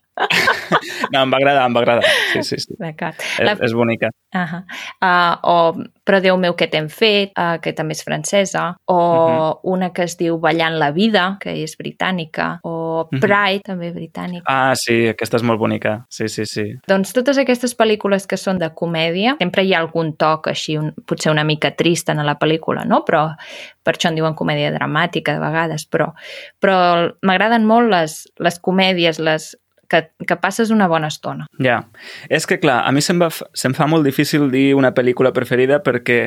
No, 1.14 1.23
em 1.23 1.31
va 1.33 1.38
agradar, 1.38 1.62
em 1.67 1.75
va 1.76 1.81
agradar. 1.81 2.05
Sí, 2.35 2.43
sí, 2.45 2.59
sí. 2.61 2.75
D'acord. 2.79 3.14
És, 3.38 3.47
La- 3.47 3.57
és 3.64 3.73
bonica. 3.73 4.11
Uh 4.35 4.40
-huh. 4.47 4.62
uh, 5.02 5.37
o 5.43 5.85
Però 6.05 6.21
Déu 6.21 6.37
meu, 6.37 6.55
què 6.57 6.69
t'hem 6.69 6.88
fet, 6.88 7.31
uh, 7.38 7.59
que 7.62 7.73
també 7.73 7.93
és 7.93 8.02
francesa, 8.05 8.76
o 8.87 8.95
uh 8.97 9.31
-huh. 9.31 9.61
una 9.62 9.93
que 9.93 10.02
es 10.02 10.17
diu 10.19 10.38
Ballant 10.38 10.75
la 10.79 10.90
vida, 10.90 11.37
que 11.40 11.50
és 11.62 11.76
britànica, 11.79 12.59
o 12.64 13.09
Mhm. 13.11 13.21
Pride, 13.21 13.61
també 13.64 13.93
britànica. 13.93 14.43
Ah, 14.47 14.75
sí, 14.75 15.09
aquesta 15.09 15.37
és 15.37 15.43
molt 15.43 15.59
bonica. 15.59 16.05
Sí, 16.09 16.29
sí, 16.29 16.45
sí. 16.47 16.75
Doncs 16.87 17.12
totes 17.12 17.38
aquestes 17.38 17.76
pel·lícules 17.79 18.26
que 18.26 18.37
són 18.37 18.59
de 18.59 18.71
comèdia, 18.75 19.37
sempre 19.38 19.62
hi 19.64 19.73
ha 19.75 19.79
algun 19.79 20.17
toc 20.17 20.49
així, 20.49 20.76
un, 20.76 20.93
potser 21.07 21.31
una 21.33 21.45
mica 21.45 21.71
trist 21.71 22.09
en 22.09 22.17
la 22.26 22.37
pel·lícula, 22.38 22.85
no? 22.85 23.05
Però 23.05 23.35
per 23.83 23.95
això 23.95 24.09
en 24.09 24.17
diuen 24.17 24.35
comèdia 24.35 24.71
dramàtica 24.73 25.33
de 25.33 25.38
vegades, 25.40 25.88
però, 25.88 26.12
però 26.61 27.12
m'agraden 27.23 27.64
molt 27.64 27.88
les, 28.00 28.16
les 28.40 28.59
comèdies, 28.59 29.21
les 29.23 29.52
que, 29.90 30.04
que 30.26 30.37
passes 30.40 30.71
una 30.71 30.88
bona 30.88 31.11
estona. 31.11 31.47
Ja. 31.59 31.83
És 32.30 32.47
que, 32.47 32.61
clar, 32.62 32.80
a 32.87 32.92
mi 32.95 33.02
se'm, 33.04 33.21
va, 33.21 33.28
se'm 33.30 33.75
fa 33.76 33.88
molt 33.90 34.07
difícil 34.07 34.49
dir 34.52 34.71
una 34.78 34.95
pel·lícula 34.97 35.35
preferida 35.37 35.80
perquè 35.85 36.21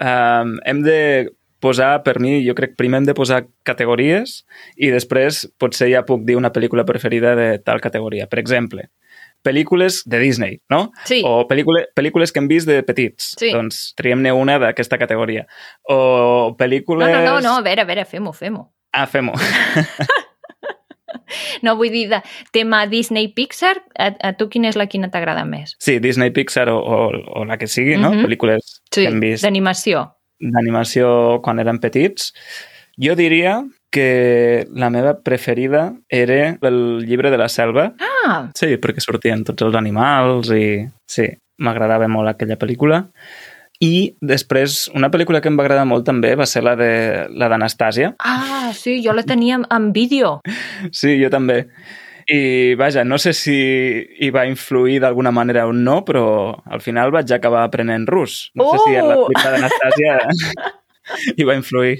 um, 0.00 0.54
hem 0.64 0.84
de 0.86 1.00
posar, 1.64 2.02
per 2.04 2.18
mi, 2.20 2.36
jo 2.44 2.54
crec, 2.56 2.74
primer 2.78 3.00
hem 3.00 3.08
de 3.08 3.16
posar 3.16 3.44
categories 3.66 4.42
i 4.76 4.90
després 4.92 5.46
potser 5.60 5.88
ja 5.90 6.04
puc 6.06 6.26
dir 6.28 6.36
una 6.36 6.52
pel·lícula 6.52 6.84
preferida 6.86 7.34
de 7.38 7.48
tal 7.64 7.80
categoria. 7.84 8.28
Per 8.30 8.38
exemple, 8.42 8.90
pel·lícules 9.44 10.02
de 10.08 10.20
Disney, 10.20 10.58
no? 10.72 10.90
Sí. 11.08 11.22
O 11.24 11.46
pel·lícula, 11.48 11.86
pel·lícules 11.96 12.32
que 12.32 12.42
hem 12.42 12.50
vist 12.52 12.68
de 12.68 12.82
petits. 12.86 13.32
Sí. 13.40 13.50
Doncs 13.56 13.86
triem-ne 13.98 14.32
una 14.36 14.58
d'aquesta 14.60 15.00
categoria. 15.00 15.48
O 15.88 15.98
No, 15.98 16.56
pel·lícules... 16.60 17.10
no, 17.10 17.24
no, 17.24 17.40
no, 17.40 17.56
a 17.58 17.64
veure, 17.64 17.82
a 17.82 17.88
veure, 17.88 18.06
fem-ho, 18.08 18.32
fem-ho. 18.36 18.68
Ah, 18.94 19.08
fem-ho. 19.10 19.34
No, 21.64 21.74
vull 21.80 21.90
dir, 21.94 22.04
de 22.12 22.20
tema 22.52 22.84
Disney-Pixar, 22.90 23.78
a, 23.98 24.10
a 24.30 24.32
tu 24.38 24.50
quina 24.52 24.68
és 24.70 24.76
la 24.78 24.86
quina 24.90 25.08
t'agrada 25.10 25.46
més? 25.48 25.74
Sí, 25.82 25.98
Disney, 26.04 26.30
Pixar 26.36 26.68
o, 26.72 26.76
o, 26.78 26.98
o 27.40 27.44
la 27.48 27.56
que 27.58 27.66
sigui, 27.70 27.96
no? 27.96 28.12
Mhm. 28.12 28.26
Pel·lícules 28.28 28.74
Sí, 28.92 29.02
que 29.02 29.08
hem 29.10 29.20
vist 29.24 29.42
d'animació. 29.46 30.04
d'animació 30.40 31.40
quan 31.42 31.58
érem 31.62 31.80
petits. 31.80 32.32
Jo 33.00 33.16
diria 33.18 33.62
que 33.90 34.66
la 34.74 34.88
meva 34.90 35.16
preferida 35.22 35.94
era 36.10 36.56
el 36.62 37.04
llibre 37.06 37.30
de 37.30 37.38
la 37.38 37.48
selva. 37.48 37.92
Ah, 38.02 38.50
Sí, 38.56 38.76
perquè 38.82 39.00
sortien 39.02 39.44
tots 39.46 39.62
els 39.66 39.74
animals 39.78 40.50
i... 40.54 40.84
Sí, 41.06 41.26
m'agradava 41.62 42.08
molt 42.10 42.28
aquella 42.32 42.56
pel·lícula. 42.58 43.04
I 43.82 44.14
després, 44.22 44.88
una 44.94 45.10
pel·lícula 45.10 45.40
que 45.42 45.48
em 45.50 45.56
va 45.58 45.64
agradar 45.66 45.84
molt 45.88 46.04
també 46.06 46.34
va 46.38 46.46
ser 46.46 46.62
la 46.62 46.76
de 46.78 46.90
la 47.34 47.48
d'Anastàsia. 47.50 48.14
Ah, 48.22 48.70
sí, 48.76 49.00
jo 49.04 49.12
la 49.12 49.24
tenia 49.26 49.58
en- 49.70 49.92
vídeo. 49.92 50.40
Sí, 50.92 51.16
jo 51.22 51.28
també. 51.30 51.66
I, 52.26 52.74
vaja, 52.80 53.02
no 53.04 53.18
sé 53.18 53.34
si 53.36 53.52
hi 53.54 54.30
va 54.32 54.46
influir 54.48 55.00
d'alguna 55.02 55.30
manera 55.30 55.66
o 55.66 55.72
no, 55.72 56.04
però 56.06 56.54
al 56.64 56.80
final 56.80 57.10
vaig 57.12 57.30
acabar 57.36 57.64
aprenent 57.66 58.06
rus. 58.08 58.50
No 58.54 58.70
sé 58.72 58.78
si 58.86 58.94
en 58.96 59.08
la 59.08 59.18
Oh! 59.18 59.26
pel·lícula 59.26 59.50
d'Anastàsia 59.58 60.18
hi 61.36 61.44
va 61.44 61.54
influir. 61.58 61.98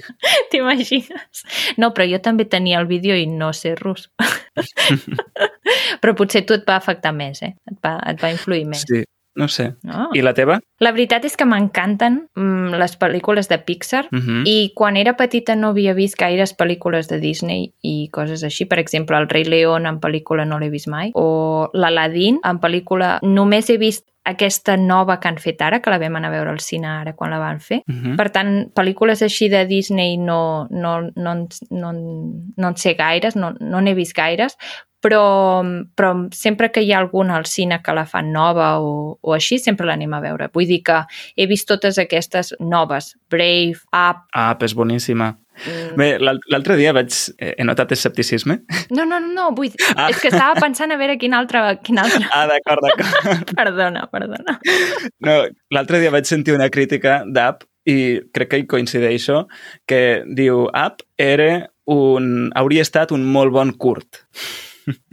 T'imagines? 0.49 1.43
No, 1.77 1.91
però 1.93 2.07
jo 2.09 2.17
també 2.25 2.45
tenia 2.49 2.79
el 2.79 2.87
vídeo 2.87 3.13
i 3.15 3.27
no 3.27 3.51
sé 3.53 3.75
rus. 3.75 4.09
però 6.01 6.15
potser 6.17 6.41
tu 6.47 6.55
et 6.57 6.65
va 6.67 6.77
afectar 6.79 7.13
més, 7.13 7.41
eh? 7.45 7.53
Et 7.69 7.77
va, 7.83 7.97
et 8.09 8.21
va 8.23 8.31
influir 8.33 8.65
més. 8.65 8.81
Sí, 8.87 9.03
no 9.35 9.47
sé. 9.47 9.75
No? 9.83 10.09
I 10.13 10.21
la 10.23 10.33
teva? 10.33 10.59
La 10.79 10.91
veritat 10.95 11.25
és 11.27 11.35
que 11.35 11.45
m'encanten 11.45 12.21
mm, 12.35 12.79
les 12.79 12.97
pel·lícules 12.99 13.49
de 13.51 13.59
Pixar 13.59 14.05
Uh 14.11 14.19
-huh. 14.19 14.43
i 14.45 14.71
quan 14.75 14.97
era 14.97 15.17
petita 15.17 15.55
no 15.55 15.69
havia 15.69 15.93
vist 15.93 16.17
gaires 16.17 16.55
pel·lícules 16.55 17.07
de 17.07 17.19
Disney 17.19 17.73
i 17.81 18.09
coses 18.11 18.43
així. 18.43 18.65
Per 18.65 18.79
exemple, 18.79 19.17
El 19.17 19.27
rei 19.27 19.43
León 19.43 19.85
en 19.85 19.99
pel·lícula 19.99 20.45
no 20.45 20.59
l'he 20.59 20.69
vist 20.69 20.87
mai. 20.87 21.11
O 21.13 21.69
l'Aladín 21.73 22.39
en 22.43 22.59
pel·lícula 22.59 23.19
només 23.21 23.69
he 23.69 23.77
vist 23.77 24.07
aquesta 24.25 24.75
nova 24.75 25.19
que 25.19 25.27
han 25.27 25.37
fet 25.37 25.61
ara, 25.61 25.81
que 25.81 25.89
la 25.89 25.99
vam 25.99 26.15
anar 26.15 26.29
a 26.29 26.31
veure 26.31 26.49
al 26.49 26.59
cine 26.59 26.87
ara 26.87 27.13
quan 27.13 27.31
la 27.31 27.37
van 27.39 27.59
fer. 27.59 27.83
Uh 27.87 27.93
-huh. 27.93 28.15
Per 28.17 28.29
tant, 28.29 28.73
pel·lícules 28.73 29.21
així 29.21 29.49
de 29.49 29.65
Disney 29.65 30.17
no, 30.17 30.67
no, 30.71 31.01
no, 31.15 31.35
no, 31.69 31.91
no 32.57 32.67
en 32.67 32.75
sé 32.75 32.95
gaires, 32.95 33.35
no 33.35 33.53
no 33.59 33.81
n'he 33.81 33.93
vist 33.93 34.15
gaires, 34.15 34.57
però, 35.05 35.61
però 35.95 36.11
sempre 36.33 36.71
que 36.73 36.81
hi 36.81 36.91
ha 36.93 36.99
alguna 37.03 37.37
al 37.37 37.45
cine 37.45 37.77
que 37.85 37.93
la 37.93 38.07
fan 38.09 38.31
nova 38.33 38.73
o, 38.81 39.15
o 39.21 39.33
així, 39.37 39.59
sempre 39.61 39.85
l'anem 39.85 40.13
a 40.17 40.21
veure. 40.23 40.49
Vull 40.53 40.65
dir 40.69 40.81
que 40.87 41.03
he 41.37 41.45
vist 41.51 41.67
totes 41.69 41.99
aquestes 42.01 42.55
noves. 42.59 43.13
Brave, 43.29 43.77
Up... 43.93 44.25
Ah, 44.33 44.55
és 44.65 44.73
boníssima. 44.73 45.35
mm, 45.55 45.93
Bé, 45.99 46.07
l'al- 46.19 46.41
l'altre 46.51 46.75
dia 46.81 46.91
vaig... 46.97 47.13
eh, 47.37 47.53
He 47.57 47.63
notat 47.67 47.93
escepticisme. 47.95 48.57
No, 48.89 49.05
no, 49.05 49.19
no, 49.21 49.29
no 49.37 49.45
vull 49.55 49.69
dir... 49.71 49.79
Ah. 49.95 50.09
És 50.09 50.19
que 50.23 50.31
estava 50.33 50.57
pensant 50.59 50.91
a 50.91 50.97
veure 50.99 51.15
quin 51.21 51.37
altre... 51.37 51.61
Quin 51.85 52.01
altre... 52.01 52.25
Ah, 52.33 52.47
d'acord, 52.49 52.83
d'acord. 52.89 53.53
Perdona, 53.61 54.07
perdona. 54.11 54.57
No, 55.23 55.37
l'altre 55.77 56.01
dia 56.03 56.11
vaig 56.13 56.25
sentir 56.29 56.57
una 56.57 56.71
crítica 56.73 57.21
d'App 57.29 57.63
i 57.85 57.97
crec 58.33 58.49
que 58.49 58.57
hi 58.63 58.65
coincideixo, 58.65 59.43
que 59.85 60.01
diu 60.25 60.65
App 60.73 61.03
era 61.21 61.67
un... 61.85 62.49
hauria 62.57 62.81
estat 62.81 63.11
un 63.13 63.27
molt 63.29 63.53
bon 63.53 63.75
curt. 63.77 64.23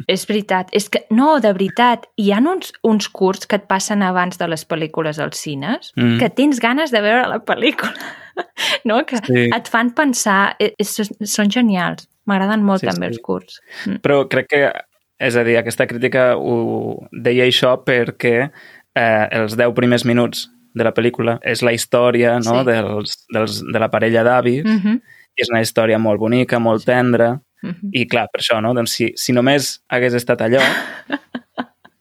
És 0.08 0.26
veritat. 0.28 0.68
És 0.72 0.88
que, 0.92 1.04
no, 1.10 1.38
de 1.40 1.52
veritat, 1.52 2.06
hi 2.20 2.30
ha 2.32 2.38
uns, 2.40 2.72
uns 2.82 3.08
curts 3.08 3.46
que 3.46 3.56
et 3.56 3.66
passen 3.68 4.02
abans 4.02 4.36
de 4.38 4.48
les 4.48 4.64
pel·lícules 4.68 5.18
als 5.22 5.38
cines 5.40 5.92
Mm. 5.96 6.18
que 6.18 6.28
tens 6.30 6.60
ganes 6.60 6.90
de 6.90 7.00
veure 7.00 7.28
la 7.28 7.38
pel·lícula. 7.44 7.92
No? 8.88 9.04
Que 9.04 9.16
Sí. 9.26 9.50
et 9.54 9.68
fan 9.68 9.90
pensar... 9.94 10.56
eh, 10.58 10.72
eh, 10.78 10.84
són 10.84 11.50
genials. 11.50 12.08
M'agraden 12.26 12.62
molt 12.64 12.80
Sí, 12.80 12.86
també 12.86 13.06
sí. 13.08 13.12
els 13.12 13.20
curts. 13.22 13.60
Mm. 13.86 13.98
Però 14.00 14.28
crec 14.28 14.48
que, 14.48 14.72
és 15.20 15.36
a 15.36 15.44
dir, 15.44 15.56
aquesta 15.58 15.86
crítica 15.86 16.36
ho 16.36 17.06
deia 17.12 17.44
això 17.44 17.76
perquè 17.84 18.50
eh, 18.94 19.28
els 19.30 19.56
10 19.56 19.74
primers 19.74 20.04
minuts 20.04 20.48
de 20.74 20.84
la 20.84 20.92
pel·lícula 20.96 21.38
és 21.44 21.60
la 21.62 21.72
història 21.72 22.38
no? 22.40 22.62
Sí. 22.62 22.64
dels, 22.70 23.18
dels, 23.32 23.58
de 23.72 23.78
la 23.78 23.90
parella 23.90 24.22
d'avis 24.24 24.64
Mm 24.64 24.78
-hmm. 24.80 25.00
i 25.36 25.42
és 25.42 25.48
una 25.50 25.60
història 25.60 25.98
molt 25.98 26.18
bonica, 26.18 26.58
molt 26.58 26.84
tendra 26.86 27.40
Mm 27.62 27.70
-hmm. 27.70 27.90
i 27.92 28.06
clar, 28.08 28.26
per 28.32 28.40
això, 28.40 28.60
no? 28.60 28.74
doncs 28.74 28.90
si, 28.92 29.12
si 29.16 29.32
només 29.32 29.82
hagués 29.88 30.14
estat 30.14 30.40
allò 30.40 30.60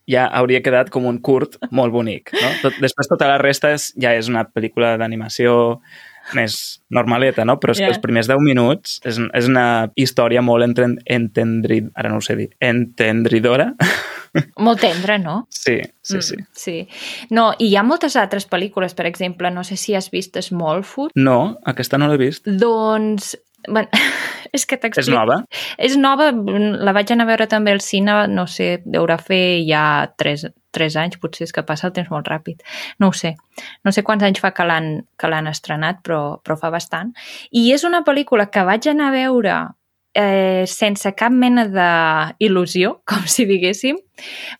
ja 0.08 0.26
hauria 0.26 0.60
quedat 0.62 0.90
com 0.90 1.06
un 1.06 1.20
curt 1.22 1.56
molt 1.70 1.92
bonic. 1.92 2.32
No? 2.34 2.48
Tot, 2.62 2.74
després 2.82 3.08
tota 3.08 3.28
la 3.30 3.38
resta 3.38 3.70
és, 3.72 3.92
ja 3.96 4.12
és 4.18 4.28
una 4.28 4.44
pel·lícula 4.44 4.96
d'animació 4.98 5.80
més 6.34 6.80
normaleta, 6.90 7.44
no? 7.44 7.58
però 7.58 7.72
és 7.72 7.80
Ja. 7.80 7.86
que 7.86 7.92
els 7.94 8.02
primers 8.02 8.28
10 8.28 8.38
minuts 8.40 9.00
és, 9.04 9.18
és 9.34 9.46
una 9.48 9.90
història 9.96 10.42
molt 10.42 10.62
entren, 10.64 10.98
entendrid, 11.06 11.90
ara 11.94 12.08
no 12.10 12.16
ho 12.16 12.20
sé 12.20 12.36
dir, 12.36 12.50
entendridora. 12.60 13.74
Molt 14.56 14.80
tendre, 14.80 15.18
no? 15.18 15.46
sí, 15.50 15.80
sí, 16.02 16.22
sí. 16.22 16.36
Mm, 16.36 16.46
sí. 16.52 16.88
No, 17.30 17.52
i 17.58 17.66
hi 17.68 17.76
ha 17.76 17.82
moltes 17.82 18.16
altres 18.16 18.46
pel·lícules, 18.48 18.94
per 18.94 19.06
exemple, 19.06 19.50
no 19.50 19.62
sé 19.64 19.76
si 19.76 19.94
has 19.94 20.10
vist 20.10 20.38
Smallfoot, 20.40 21.12
No, 21.14 21.58
aquesta 21.64 21.98
no 21.98 22.08
l'he 22.08 22.16
vist. 22.18 22.46
doncs... 22.46 23.36
Bueno, 23.68 23.88
és 24.56 24.66
que 24.66 24.76
És 24.76 24.82
t'explico. 24.82 25.18
nova? 25.18 25.38
És 25.78 25.96
nova, 25.96 26.30
la 26.32 26.94
vaig 26.96 27.12
anar 27.12 27.26
a 27.26 27.30
veure 27.32 27.46
també 27.50 27.72
al 27.72 27.82
cine, 27.84 28.26
no 28.28 28.46
sé, 28.50 28.82
deurà 28.84 29.18
fer 29.20 29.62
ja 29.68 29.84
3, 30.18 30.46
3 30.72 30.96
anys, 31.04 31.20
potser 31.22 31.46
és 31.48 31.54
que 31.54 31.64
passa 31.66 31.88
el 31.88 31.94
temps 31.96 32.10
molt 32.10 32.28
ràpid. 32.28 32.64
No 32.98 33.10
ho 33.12 33.16
sé. 33.16 33.34
No 33.84 33.92
sé 33.92 34.02
quants 34.02 34.24
anys 34.24 34.40
fa 34.42 34.52
que 34.56 34.66
l'han 34.66 35.52
estrenat, 35.52 36.02
però, 36.02 36.40
però 36.42 36.58
fa 36.58 36.72
bastant. 36.74 37.12
I 37.50 37.70
és 37.72 37.84
una 37.88 38.02
pel·lícula 38.06 38.48
que 38.50 38.66
vaig 38.68 38.88
anar 38.90 39.10
a 39.12 39.16
veure 39.16 39.56
eh, 40.14 40.64
sense 40.68 41.14
cap 41.16 41.32
mena 41.32 41.66
d'il·lusió, 41.72 42.98
com 43.08 43.24
si 43.26 43.46
diguéssim, 43.48 44.00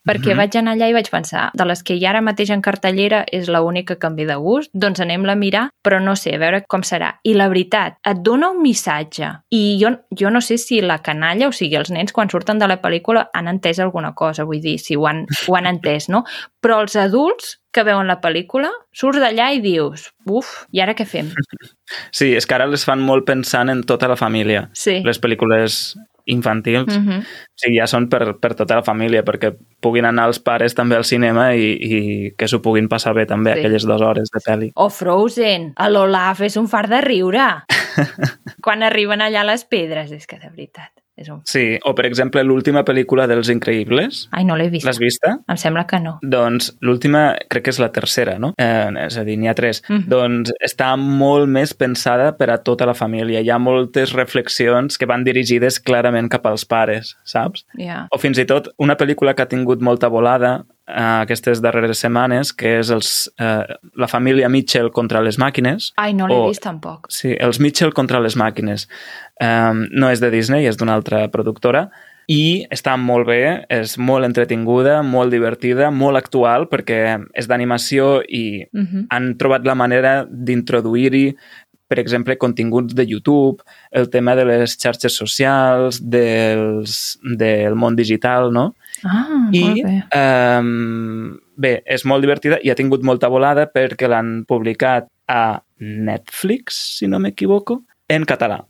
perquè 0.07 0.31
Mhm. 0.33 0.37
vaig 0.37 0.55
anar 0.57 0.73
allà 0.75 0.89
i 0.89 0.93
vaig 0.93 1.09
pensar, 1.09 1.51
de 1.53 1.65
les 1.65 1.83
que 1.83 1.93
hi 1.95 2.05
ha 2.05 2.09
ara 2.09 2.21
mateix 2.21 2.49
en 2.49 2.61
cartellera 2.61 3.23
és 3.31 3.47
la 3.47 3.61
única 3.61 3.95
que 3.95 4.07
em 4.07 4.15
ve 4.15 4.25
de 4.25 4.35
gust, 4.35 4.71
doncs 4.73 4.99
anem-la 4.99 5.33
a 5.33 5.35
mirar, 5.35 5.69
però 5.83 6.01
no 6.01 6.15
sé, 6.15 6.35
a 6.35 6.37
veure 6.39 6.63
com 6.67 6.81
serà. 6.81 7.19
I 7.23 7.33
la 7.33 7.47
veritat, 7.47 7.97
et 8.05 8.17
dona 8.21 8.49
un 8.49 8.61
missatge. 8.61 9.29
I 9.51 9.77
jo, 9.81 9.95
jo 10.19 10.29
no 10.29 10.41
sé 10.41 10.57
si 10.57 10.81
la 10.81 10.99
canalla, 10.99 11.47
o 11.47 11.51
sigui, 11.51 11.75
els 11.75 11.91
nens 11.91 12.11
quan 12.11 12.29
surten 12.29 12.59
de 12.59 12.67
la 12.67 12.81
pel·lícula 12.81 13.29
han 13.33 13.47
entès 13.47 13.79
alguna 13.79 14.13
cosa, 14.13 14.43
vull 14.43 14.61
dir, 14.61 14.79
si 14.79 14.95
ho 14.95 15.07
han, 15.07 15.25
ho 15.47 15.55
han 15.55 15.65
entès, 15.65 16.09
no? 16.09 16.23
Però 16.61 16.81
els 16.81 16.95
adults 16.95 17.59
que 17.73 17.83
veuen 17.83 18.07
la 18.07 18.19
pel·lícula, 18.21 18.69
surts 18.93 19.19
d'allà 19.19 19.51
i 19.53 19.59
dius, 19.59 20.11
uf, 20.29 20.65
i 20.71 20.79
ara 20.79 20.93
què 20.93 21.05
fem? 21.05 21.31
Sí, 22.11 22.33
és 22.35 22.45
que 22.45 22.55
ara 22.55 22.67
les 22.67 22.85
fan 22.85 22.99
molt 23.01 23.25
pensant 23.25 23.69
en 23.69 23.83
tota 23.83 24.07
la 24.07 24.15
família. 24.15 24.69
Sí. 24.73 25.01
Les 25.03 25.19
pel·lícules 25.19 25.95
infantils. 26.25 26.87
Mm 26.97 27.07
-hmm. 27.07 27.19
O 27.19 27.55
sigui, 27.55 27.77
ja 27.79 27.87
són 27.87 28.09
per, 28.09 28.39
per 28.39 28.55
tota 28.55 28.75
la 28.75 28.83
família, 28.83 29.23
perquè 29.23 29.53
puguin 29.79 30.05
anar 30.05 30.27
els 30.27 30.39
pares 30.39 30.73
també 30.75 30.95
al 30.95 31.03
cinema 31.03 31.53
i, 31.55 31.73
i 31.73 32.31
que 32.37 32.47
s'ho 32.47 32.61
puguin 32.61 32.87
passar 32.87 33.13
bé 33.13 33.25
també 33.25 33.53
Sí. 33.53 33.59
aquelles 33.59 33.83
dues 33.85 34.01
hores 34.01 34.29
de 34.33 34.39
pel·li. 34.39 34.71
O 34.75 34.89
Frozen, 34.89 35.73
a 35.75 35.89
l'Olaf 35.89 36.41
és 36.41 36.57
un 36.57 36.67
far 36.67 36.87
de 36.89 37.01
riure. 37.01 37.63
quan 38.63 38.83
arriben 38.83 39.21
allà 39.21 39.43
les 39.43 39.65
pedres, 39.65 40.11
és 40.11 40.25
que 40.27 40.39
de 40.39 40.49
veritat, 40.49 40.91
és 41.15 41.29
un... 41.29 41.41
Sí, 41.45 41.77
o 41.85 41.93
per 41.95 42.05
exemple 42.07 42.41
l'última 42.43 42.81
pel·lícula 42.87 43.27
dels 43.29 43.49
Increïbles, 43.53 44.23
Ai, 44.33 44.45
no 44.47 44.55
l'he 44.57 44.69
vist. 44.73 44.85
l'has 44.87 44.99
vista? 45.01 45.35
Em 45.47 45.59
sembla 45.61 45.85
que 45.89 45.99
no. 46.01 46.15
Doncs 46.25 46.71
l'última 46.81 47.25
crec 47.49 47.67
que 47.67 47.73
és 47.75 47.79
la 47.81 47.91
tercera, 47.93 48.39
no? 48.41 48.53
Eh, 48.57 48.89
és 49.05 49.17
a 49.19 49.23
dir, 49.27 49.37
n'hi 49.37 49.47
ha 49.51 49.55
tres. 49.57 49.83
Mhm. 49.87 50.07
Doncs 50.09 50.53
està 50.65 50.93
molt 50.97 51.49
més 51.49 51.73
pensada 51.77 52.31
per 52.37 52.49
a 52.49 52.57
tota 52.65 52.87
la 52.89 52.95
família. 52.97 53.41
Hi 53.41 53.51
ha 53.53 53.59
moltes 53.61 54.13
reflexions 54.17 54.97
que 54.97 55.05
van 55.09 55.23
dirigides 55.23 55.79
clarament 55.79 56.29
cap 56.33 56.45
als 56.49 56.65
pares, 56.65 57.15
saps? 57.23 57.65
Ja. 57.77 58.07
O 58.11 58.17
fins 58.17 58.39
i 58.41 58.45
tot 58.49 58.73
una 58.77 58.97
pel·lícula 58.97 59.35
que 59.35 59.43
ha 59.45 59.51
tingut 59.51 59.81
molta 59.81 60.09
volada 60.09 60.63
eh, 60.87 61.23
aquestes 61.23 61.61
darreres 61.63 62.03
setmanes, 62.03 62.53
que 62.53 62.79
és 62.79 62.89
els, 62.93 63.29
eh, 63.39 63.75
la 63.95 64.07
família 64.07 64.49
Mitchell 64.49 64.91
contra 64.91 65.21
les 65.21 65.37
màquines. 65.37 65.91
Ai, 65.97 66.13
no 66.13 66.27
l'he 66.27 66.39
vist 66.47 66.63
tampoc. 66.63 67.07
Sí, 67.09 67.35
els 67.39 67.59
Mitchell 67.59 67.93
contra 67.93 68.19
les 68.19 68.35
màquines. 68.35 68.87
Um, 69.41 69.87
no 69.91 70.09
és 70.13 70.21
de 70.21 70.29
Disney, 70.29 70.67
és 70.67 70.77
d'una 70.77 70.93
altra 70.93 71.27
productora 71.33 71.89
i 72.31 72.65
està 72.71 72.93
molt 72.95 73.27
bé, 73.27 73.65
és 73.73 73.97
molt 73.97 74.23
entretinguda, 74.23 75.01
molt 75.03 75.33
divertida, 75.33 75.89
molt 75.91 76.15
actual 76.15 76.69
perquè 76.71 77.17
és 77.33 77.47
d'animació 77.47 78.21
i 78.27 78.43
Uh 78.73 78.81
-huh. 78.81 79.05
han 79.09 79.37
trobat 79.37 79.65
la 79.65 79.75
manera 79.75 80.25
d'introduir-hi 80.29 81.35
per 81.87 81.99
exemple, 81.99 82.37
continguts 82.37 82.95
de 82.95 83.05
YouTube, 83.05 83.61
el 83.91 84.09
tema 84.09 84.35
de 84.35 84.45
les 84.45 84.77
xarxes 84.81 85.13
socials, 85.13 85.99
dels, 86.01 87.19
del 87.37 87.75
món 87.75 87.95
digital, 87.95 88.51
no? 88.51 88.75
Ah, 89.03 89.49
I, 89.51 89.61
molt 89.63 89.83
bé. 89.83 89.95
um, 90.17 91.39
bé, 91.59 91.73
és 91.85 92.05
molt 92.07 92.23
divertida 92.23 92.59
i 92.63 92.71
ha 92.71 92.77
tingut 92.79 93.03
molta 93.03 93.29
volada 93.31 93.67
perquè 93.71 94.07
l'han 94.07 94.43
publicat 94.47 95.09
a 95.27 95.59
Netflix, 95.79 96.79
si 96.99 97.09
no 97.11 97.19
m'equivoco, 97.19 97.81
en 98.07 98.25
català. 98.29 98.61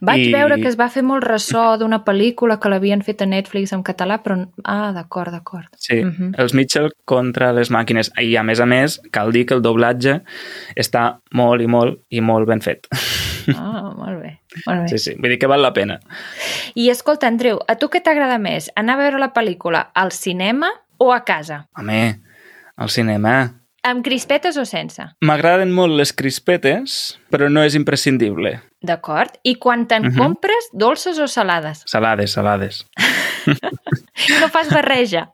Vaig 0.00 0.20
I- 0.26 0.32
veure 0.32 0.56
que 0.60 0.68
es 0.68 0.76
va 0.78 0.88
fer 0.90 1.02
molt 1.06 1.24
ressò 1.24 1.76
d'una 1.78 2.02
pel·lícula 2.04 2.58
que 2.60 2.68
l'havien 2.68 3.02
fet 3.02 3.22
a 3.22 3.26
Netflix 3.26 3.72
en 3.72 3.82
català, 3.86 4.22
però... 4.22 4.36
Ah, 4.64 4.92
d'acord, 4.92 5.30
d'acord. 5.32 5.66
Sí, 5.78 6.00
uh 6.02 6.06
Mhm. 6.06 6.14
-huh. 6.32 6.34
els 6.42 6.54
Mitchell 6.54 6.90
contra 7.04 7.52
les 7.52 7.70
màquines. 7.70 8.10
I, 8.20 8.36
a 8.36 8.42
més 8.42 8.60
a 8.60 8.66
més, 8.66 9.00
cal 9.10 9.32
dir 9.32 9.46
que 9.46 9.54
el 9.54 9.62
doblatge 9.62 10.22
està 10.76 11.20
molt 11.32 11.62
i 11.62 11.66
molt 11.66 12.00
i 12.10 12.20
molt 12.20 12.46
ben 12.48 12.60
fet. 12.60 12.86
Ah, 13.56 13.92
molt 13.96 14.22
bé. 14.22 14.40
Molt 14.66 14.82
bé. 14.82 14.88
Sí, 14.88 14.98
sí, 14.98 15.14
vull 15.18 15.28
dir 15.30 15.38
que 15.38 15.46
val 15.46 15.60
la 15.62 15.72
pena. 15.72 16.00
I 16.74 16.88
escolta, 16.90 17.26
Andreu, 17.26 17.58
a 17.68 17.76
tu 17.76 17.88
què 17.88 18.00
t'agrada 18.02 18.38
més? 18.38 18.70
Anar 18.74 18.94
a 18.94 18.96
veure 18.96 19.18
la 19.18 19.32
pel·lícula 19.34 19.90
al 19.94 20.12
cinema 20.12 20.68
o 20.98 21.12
a 21.12 21.24
casa? 21.24 21.66
Home, 21.76 22.20
al 22.76 22.88
cinema... 22.88 23.54
Amb 23.86 24.02
crispetes 24.02 24.56
o 24.56 24.64
sense? 24.64 25.02
M'agraden 25.20 25.70
molt 25.70 25.92
les 25.92 26.14
crispetes, 26.14 27.18
però 27.30 27.50
no 27.50 27.62
és 27.62 27.74
imprescindible. 27.74 28.62
D'acord? 28.84 29.38
I 29.48 29.54
quan 29.56 29.86
te'n 29.88 30.10
Mhm. 30.10 30.18
compres, 30.18 30.68
dolces 30.72 31.18
o 31.18 31.26
salades? 31.28 31.82
Salades, 31.86 32.32
salades. 32.32 32.86
No 34.40 34.48
fas 34.48 34.70
barreja? 34.72 35.26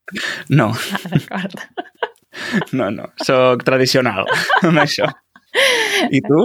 No. 0.49 0.71
Ah, 0.73 1.09
d'acord. 1.11 1.55
No, 2.73 2.91
no, 2.95 3.09
sóc 3.19 3.65
tradicional 3.67 4.25
amb 4.63 4.79
això. 4.79 5.09
I 6.15 6.21
tu? 6.23 6.45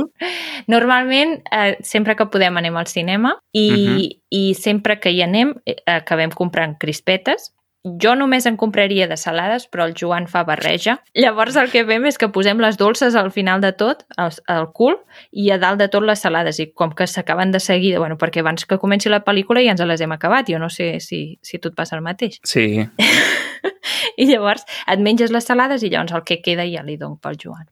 Normalment, 0.67 1.35
eh, 1.53 1.77
sempre 1.85 2.15
que 2.17 2.25
podem 2.25 2.57
anem 2.57 2.75
al 2.75 2.87
cinema 2.89 3.35
i, 3.53 3.65
uh. 3.69 3.77
-huh. 3.77 4.09
i 4.29 4.53
sempre 4.55 4.99
que 4.99 5.11
hi 5.13 5.21
anem 5.21 5.53
eh, 5.65 5.75
acabem 5.85 6.31
comprant 6.31 6.75
crispetes. 6.79 7.53
Jo 7.85 8.15
només 8.17 8.47
en 8.49 8.57
compraria 8.57 9.05
de 9.07 9.17
salades, 9.17 9.67
però 9.69 9.85
el 9.85 9.93
Joan 9.97 10.25
fa 10.27 10.41
barreja. 10.43 10.97
Llavors 11.13 11.55
el 11.61 11.69
que 11.69 11.83
fem 11.85 12.07
és 12.09 12.17
que 12.17 12.31
posem 12.33 12.59
les 12.63 12.79
dolces 12.81 13.13
al 13.15 13.29
final 13.31 13.61
de 13.61 13.71
tot, 13.77 14.03
al, 14.17 14.33
al 14.49 14.71
cul, 14.73 14.97
i 15.31 15.51
a 15.53 15.59
dalt 15.61 15.79
de 15.83 15.89
tot 15.93 16.03
les 16.03 16.23
salades. 16.25 16.59
I 16.59 16.71
com 16.73 16.95
que 16.97 17.05
s'acaben 17.07 17.53
de 17.53 17.61
seguida, 17.61 18.01
bueno, 18.01 18.17
perquè 18.17 18.41
abans 18.41 18.65
que 18.65 18.79
comenci 18.81 19.11
la 19.13 19.21
pel·lícula 19.25 19.61
ja 19.61 19.75
ens 19.75 19.85
les 19.85 20.01
hem 20.01 20.15
acabat. 20.17 20.49
Jo 20.49 20.59
no 20.59 20.71
sé 20.73 20.95
si, 20.99 21.37
si 21.45 21.61
tu 21.61 21.69
et 21.69 21.77
passa 21.77 21.95
el 21.95 22.01
mateix. 22.05 22.39
Sí, 22.43 22.81
I 24.17 24.25
llavors 24.29 24.65
et 24.89 25.01
menges 25.03 25.33
les 25.33 25.45
salades 25.45 25.83
i 25.83 25.91
llavors 25.91 26.15
el 26.15 26.23
que 26.25 26.41
queda 26.41 26.65
ja 26.65 26.83
li 26.85 26.97
dono 26.97 27.19
pel 27.21 27.37
Joan. 27.41 27.67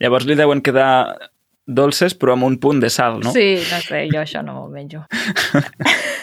llavors 0.00 0.26
li 0.28 0.36
deuen 0.38 0.62
quedar 0.64 1.18
dolces 1.68 2.14
però 2.16 2.32
amb 2.32 2.46
un 2.48 2.56
punt 2.62 2.80
de 2.80 2.88
sal, 2.90 3.20
no? 3.20 3.32
Sí, 3.34 3.58
no 3.68 3.80
sé, 3.84 4.06
jo 4.08 4.22
això 4.22 4.42
no 4.42 4.54
m'ho 4.56 4.68
menjo. 4.72 5.04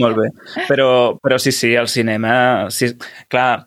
Molt 0.00 0.18
bé. 0.18 0.28
Però, 0.68 0.88
però 1.22 1.38
sí, 1.42 1.52
sí, 1.52 1.74
el 1.74 1.88
cinema... 1.88 2.70
Sí, 2.70 2.92
clar, 3.32 3.66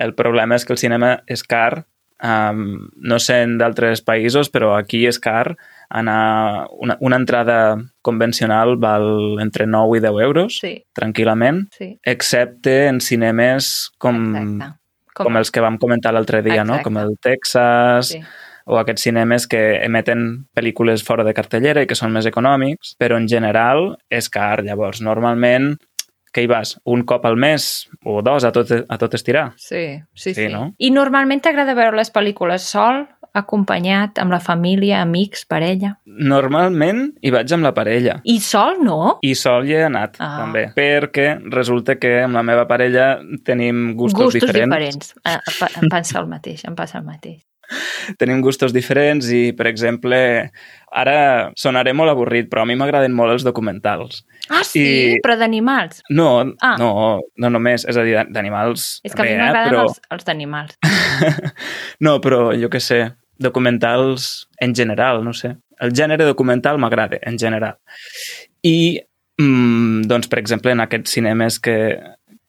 el 0.00 0.14
problema 0.16 0.56
és 0.56 0.64
que 0.64 0.74
el 0.74 0.80
cinema 0.80 1.18
és 1.28 1.44
car. 1.44 1.84
Um, 2.20 2.90
no 3.00 3.16
sé 3.16 3.38
en 3.46 3.54
d'altres 3.60 4.02
països, 4.04 4.50
però 4.52 4.74
aquí 4.76 5.06
és 5.08 5.18
car. 5.22 5.54
Anar, 5.90 6.68
una, 6.78 6.96
una 7.00 7.16
entrada 7.18 7.76
convencional 8.06 8.76
val 8.78 9.40
entre 9.42 9.66
9 9.66 9.98
i 9.98 10.02
10 10.04 10.20
euros, 10.26 10.58
Sí, 10.62 10.76
tranquil·lament, 10.94 11.64
sí, 11.74 11.88
excepte 12.06 12.84
en 12.86 13.00
cinemes 13.02 13.90
com, 13.98 14.20
exacte. 14.36 14.76
com 15.18 15.40
els 15.40 15.50
que 15.50 15.64
vam 15.64 15.80
comentar 15.82 16.12
l'altre 16.14 16.44
dia, 16.46 16.62
no? 16.62 16.78
Exacte. 16.78 16.86
Com 16.86 17.00
el 17.02 17.16
Texas, 17.18 18.12
Sí. 18.14 18.22
O 18.66 18.78
aquests 18.78 19.02
cinemes 19.02 19.46
que 19.46 19.80
emeten 19.84 20.46
pel·lícules 20.56 21.04
fora 21.04 21.24
de 21.24 21.34
cartellera 21.34 21.82
i 21.82 21.86
que 21.86 21.94
són 21.98 22.12
més 22.12 22.26
econòmics, 22.26 22.96
però 22.98 23.16
en 23.16 23.28
general 23.28 23.96
és 24.10 24.28
car. 24.28 24.62
Llavors, 24.64 25.00
normalment, 25.00 25.76
que 26.32 26.42
hi 26.44 26.46
vas? 26.46 26.76
Un 26.84 27.02
cop 27.02 27.24
al 27.26 27.36
mes 27.36 27.88
o 28.06 28.20
dos 28.22 28.44
a 28.44 28.52
tot, 28.52 28.68
a 28.88 28.98
tot 28.98 29.14
estirar? 29.14 29.52
Sí, 29.56 29.98
sí, 30.14 30.34
Sí, 30.34 30.46
sí. 30.46 30.48
no? 30.52 30.74
I 30.78 30.90
normalment 30.94 31.40
t'agrada 31.42 31.74
veure 31.74 31.96
les 31.96 32.12
pel·lícules 32.14 32.62
sol, 32.62 33.06
acompanyat, 33.34 34.18
amb 34.18 34.32
la 34.34 34.40
família, 34.42 35.00
amics, 35.02 35.44
parella. 35.46 35.96
Normalment 36.04 37.02
hi 37.22 37.30
vaig 37.34 37.52
amb 37.54 37.66
la 37.66 37.72
parella. 37.74 38.16
I 38.26 38.38
sol 38.42 38.80
no? 38.82 39.18
I 39.26 39.34
sol 39.38 39.66
hi 39.68 39.74
he 39.76 39.84
anat, 39.86 40.16
Ah. 40.18 40.36
també, 40.40 40.64
perquè 40.74 41.40
resulta 41.50 41.96
que 41.98 42.22
amb 42.24 42.34
la 42.34 42.42
meva 42.42 42.66
parella 42.66 43.20
tenim 43.44 43.94
gustos, 43.96 44.24
Gustos 44.32 44.40
diferents. 44.40 44.70
diferents. 44.74 45.14
Eh, 45.24 45.34
Em, 45.34 45.54
pa- 45.60 45.70
em 45.82 45.88
passa 45.88 46.18
el 46.20 46.26
mateix, 46.26 46.64
em 46.64 46.74
passa 46.74 46.98
el 46.98 47.04
mateix. 47.04 47.42
Tenim 48.18 48.40
gustos 48.42 48.72
diferents 48.74 49.28
i, 49.30 49.52
per 49.56 49.66
exemple, 49.70 50.18
ara 50.90 51.52
sonaré 51.56 51.92
molt 51.94 52.10
avorrit, 52.10 52.48
però 52.50 52.62
a 52.64 52.66
mi 52.68 52.74
m'agraden 52.78 53.12
molt 53.14 53.32
els 53.36 53.44
documentals. 53.46 54.24
Ah, 54.50 54.64
sí? 54.66 54.82
I- 54.82 55.20
Però 55.22 55.36
d'animals. 55.38 56.02
No, 56.10 56.54
Ah. 56.60 56.74
no, 56.78 57.20
no 57.38 57.50
només, 57.50 57.84
és 57.86 57.96
a 57.96 58.02
dir, 58.02 58.16
d'animals 58.30 59.00
És 59.04 59.14
que 59.14 59.22
a 59.22 59.24
mi 59.28 59.36
m'agraden 59.38 59.70
però... 59.72 59.82
els, 59.88 60.00
els 60.10 60.24
d'animals. 60.24 60.76
No, 62.00 62.18
però 62.20 62.50
jo 62.58 62.68
què 62.72 62.80
sé, 62.80 63.00
documentals 63.38 64.48
en 64.60 64.74
general, 64.74 65.22
no 65.24 65.32
sé. 65.36 65.54
El 65.80 65.92
gènere 65.96 66.24
documental 66.28 66.78
m'agrada, 66.78 67.18
en 67.22 67.38
general. 67.38 67.76
I, 68.66 69.00
mm, 69.40 70.02
doncs, 70.10 70.28
per 70.28 70.38
exemple, 70.42 70.72
en 70.72 70.80
aquests 70.84 71.14
cinemes 71.16 71.58
que, 71.60 71.76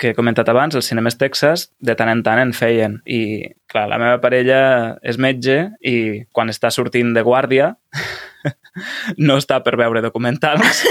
que 0.01 0.11
he 0.11 0.17
comentat 0.17 0.49
abans, 0.49 0.73
els 0.73 0.87
cinemes 0.89 1.19
Texas, 1.21 1.67
de 1.77 1.93
tant 1.97 2.09
en 2.09 2.23
tant 2.25 2.39
en 2.41 2.51
feien. 2.57 2.97
I, 3.05 3.53
clar, 3.69 3.85
la 3.91 3.99
meva 4.01 4.17
parella 4.23 4.61
és 5.05 5.19
metge 5.21 5.59
i 5.85 5.95
quan 6.33 6.49
està 6.49 6.71
sortint 6.73 7.13
de 7.13 7.21
guàrdia 7.25 7.75
no 9.27 9.37
està 9.37 9.61
per 9.61 9.77
veure 9.77 10.01
documentals. 10.01 10.81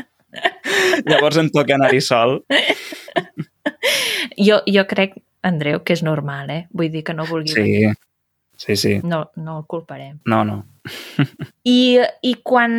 Llavors 1.10 1.40
em 1.42 1.50
toca 1.50 1.74
anar-hi 1.74 2.02
sol. 2.04 2.38
Jo, 4.38 4.60
jo 4.68 4.86
crec, 4.86 5.18
Andreu, 5.42 5.82
que 5.82 5.96
és 5.96 6.04
normal, 6.06 6.52
eh? 6.54 6.62
Vull 6.76 6.92
dir 6.92 7.02
que 7.06 7.16
no 7.16 7.26
vulgui 7.26 7.56
venir. 7.56 7.94
Sí, 8.54 8.76
sí, 8.76 8.76
sí. 8.76 8.94
No, 9.02 9.24
no 9.40 9.58
el 9.58 9.66
culparem. 9.66 10.20
No, 10.30 10.44
no. 10.46 10.62
I, 11.66 11.98
I 12.22 12.36
quan 12.46 12.78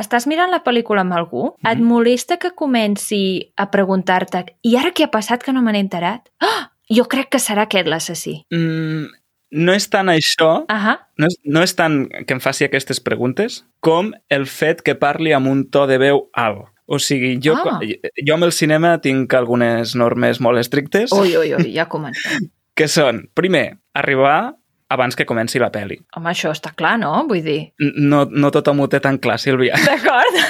estàs 0.00 0.26
mirant 0.26 0.50
la 0.50 0.62
pel·lícula 0.64 1.00
amb 1.04 1.12
algú, 1.14 1.54
et 1.62 1.78
Mhm. 1.78 1.84
molesta 1.86 2.38
que 2.38 2.50
comenci 2.52 3.52
a 3.56 3.70
preguntar-te 3.70 4.44
i 4.62 4.76
ara 4.76 4.92
què 4.92 5.04
ha 5.04 5.10
passat 5.10 5.42
que 5.42 5.52
no 5.52 5.62
me 5.62 5.72
n'he 5.72 5.80
enterat? 5.80 6.28
Ah, 6.40 6.70
jo 6.88 7.04
crec 7.06 7.28
que 7.30 7.38
serà 7.38 7.62
aquest 7.68 7.86
l'assassí. 7.86 8.44
Mm, 8.50 9.06
no 9.52 9.72
és 9.72 9.88
tant 9.90 10.06
això, 10.08 10.64
Ahà, 10.68 10.98
no 11.18 11.26
és, 11.26 11.36
no 11.44 11.62
és 11.62 11.74
tant 11.76 12.08
que 12.26 12.34
em 12.34 12.40
faci 12.40 12.64
aquestes 12.64 13.00
preguntes, 13.00 13.64
com 13.80 14.12
el 14.28 14.46
fet 14.46 14.82
que 14.82 14.94
parli 14.94 15.32
amb 15.32 15.46
un 15.48 15.64
to 15.70 15.86
de 15.86 15.98
veu 15.98 16.28
alt. 16.34 16.66
O 16.86 16.98
sigui, 16.98 17.38
jo, 17.40 17.54
ah. 17.54 17.78
jo 18.26 18.34
amb 18.34 18.44
el 18.44 18.50
cinema 18.52 18.98
tinc 19.00 19.32
algunes 19.34 19.94
normes 19.94 20.40
molt 20.40 20.58
estrictes, 20.58 21.12
ui, 21.12 21.36
ui, 21.36 21.54
ui, 21.54 21.72
ja 21.78 21.86
comencem. 21.88 22.50
que 22.74 22.88
són, 22.88 23.28
primer, 23.34 23.78
arribar 23.94 24.56
abans 24.90 25.16
que 25.16 25.26
comenci 25.26 25.60
la 25.62 25.70
pel·li. 25.74 25.96
Home, 26.18 26.30
això 26.32 26.50
està 26.54 26.72
clar, 26.76 26.96
no? 27.00 27.12
Vull 27.30 27.42
dir... 27.46 27.60
No, 27.96 28.24
no 28.30 28.50
tothom 28.54 28.82
ho 28.84 28.88
té 28.90 29.00
tan 29.00 29.18
clar, 29.22 29.38
Sílvia. 29.42 29.78
D'acord? 29.88 30.40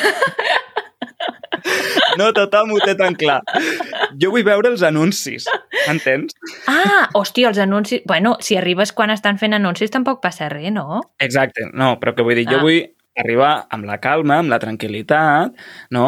No 2.19 2.31
tothom 2.37 2.73
ho 2.75 2.79
té 2.83 2.95
tan 2.99 3.15
clar. 3.19 3.39
Jo 4.21 4.31
vull 4.35 4.45
veure 4.47 4.71
els 4.73 4.83
anuncis, 4.87 5.45
entens? 5.89 6.35
Ah, 6.69 7.07
hòstia, 7.17 7.51
els 7.53 7.61
anuncis... 7.63 8.03
Bueno, 8.09 8.35
si 8.45 8.57
arribes 8.59 8.93
quan 8.97 9.13
estan 9.15 9.39
fent 9.41 9.55
anuncis 9.57 9.93
tampoc 9.95 10.21
passa 10.25 10.49
res, 10.53 10.71
no? 10.75 11.01
Exacte, 11.23 11.69
no, 11.73 11.93
però 12.03 12.15
que 12.17 12.25
vull 12.27 12.39
dir, 12.41 12.47
jo 12.51 12.59
Ah. 12.59 12.65
vull 12.65 12.81
arribar 13.21 13.53
amb 13.71 13.87
la 13.89 13.99
calma, 14.03 14.41
amb 14.41 14.51
la 14.53 14.59
tranquil·litat, 14.63 15.55
no? 15.97 16.07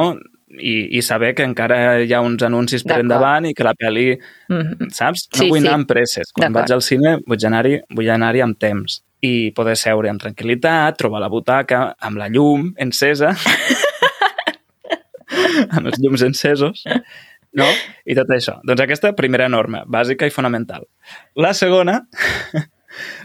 I, 0.53 0.99
i 0.99 1.03
saber 1.03 1.33
que 1.35 1.45
encara 1.47 2.03
hi 2.03 2.13
ha 2.13 2.21
uns 2.21 2.43
anuncis 2.45 2.83
per 2.85 2.99
endavant 3.01 3.47
i 3.49 3.55
que 3.57 3.65
la 3.65 3.73
pel·li, 3.79 4.19
Mm 4.53 4.91
saps? 4.93 5.29
No 5.33 5.39
Sí, 5.39 5.47
vull 5.49 5.63
sí. 5.63 5.67
anar 5.67 5.79
amb 5.79 5.89
presses. 5.89 6.33
Quan 6.37 6.53
vaig 6.53 6.71
al 6.75 6.83
cine 6.85 7.15
vull 7.27 7.41
anar-hi 7.49 7.79
vull 7.97 8.11
anar 8.13 8.35
amb 8.45 8.59
temps 8.61 8.99
i 9.23 9.53
poder 9.55 9.77
seure 9.79 10.11
amb 10.11 10.21
tranquil·litat, 10.21 10.97
trobar 10.99 11.21
la 11.23 11.29
butaca 11.31 11.95
amb 12.01 12.19
la 12.19 12.27
llum 12.29 12.73
encesa, 12.77 13.31
amb 15.77 15.87
els 15.87 15.99
llums 16.03 16.23
encesos, 16.27 16.83
no? 17.55 17.69
I 18.05 18.17
tot 18.19 18.29
això. 18.35 18.59
Doncs 18.67 18.83
aquesta 18.83 19.15
primera 19.17 19.49
norma, 19.49 19.85
bàsica 19.87 20.27
i 20.27 20.35
fonamental. 20.35 20.85
La 21.39 21.55
segona, 21.55 22.01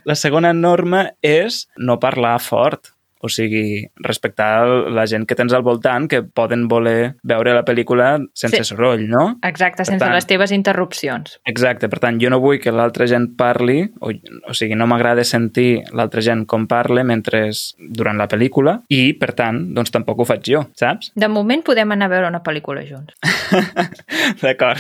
la 0.10 0.16
segona 0.16 0.54
norma 0.54 1.08
és 1.26 1.66
no 1.78 1.98
parlar 2.00 2.38
fort. 2.44 2.94
O 3.20 3.30
sigui, 3.30 3.88
respectar 3.98 4.66
la 4.94 5.06
gent 5.10 5.26
que 5.26 5.34
tens 5.36 5.54
al 5.54 5.64
voltant 5.66 6.08
que 6.08 6.22
poden 6.24 6.68
voler 6.68 7.16
veure 7.24 7.54
la 7.56 7.64
pel·lícula 7.66 8.20
sense 8.34 8.58
Sí. 8.58 8.64
soroll, 8.64 9.08
no? 9.10 9.40
Exacte, 9.44 9.78
Per 9.82 9.86
sense 9.88 10.04
tant- 10.06 10.14
les 10.14 10.28
teves 10.28 10.52
interrupcions. 10.52 11.40
Exacte, 11.46 11.90
per 11.90 12.00
tant, 12.00 12.20
jo 12.22 12.30
no 12.30 12.40
vull 12.40 12.60
que 12.60 12.72
l'altra 12.72 13.08
gent 13.08 13.36
parli, 13.36 13.90
o, 14.00 14.12
o 14.48 14.54
sigui, 14.54 14.76
no 14.76 14.86
m'agrada 14.88 15.24
sentir 15.24 15.84
l'altra 15.94 16.22
gent 16.22 16.46
com 16.46 16.68
parla 16.68 17.04
mentre 17.04 17.50
durant 17.80 18.18
la 18.18 18.28
pel·lícula 18.28 18.84
i, 18.90 19.14
per 19.14 19.34
tant, 19.34 19.74
doncs 19.74 19.92
tampoc 19.92 20.20
ho 20.20 20.26
faig 20.26 20.44
jo, 20.46 20.68
saps? 20.76 21.12
De 21.16 21.28
moment 21.28 21.64
podem 21.64 21.92
anar 21.92 22.06
a 22.06 22.10
veure 22.10 22.28
una 22.28 22.44
pel·lícula 22.44 22.86
junts. 22.88 23.14
D'acord. 24.42 24.80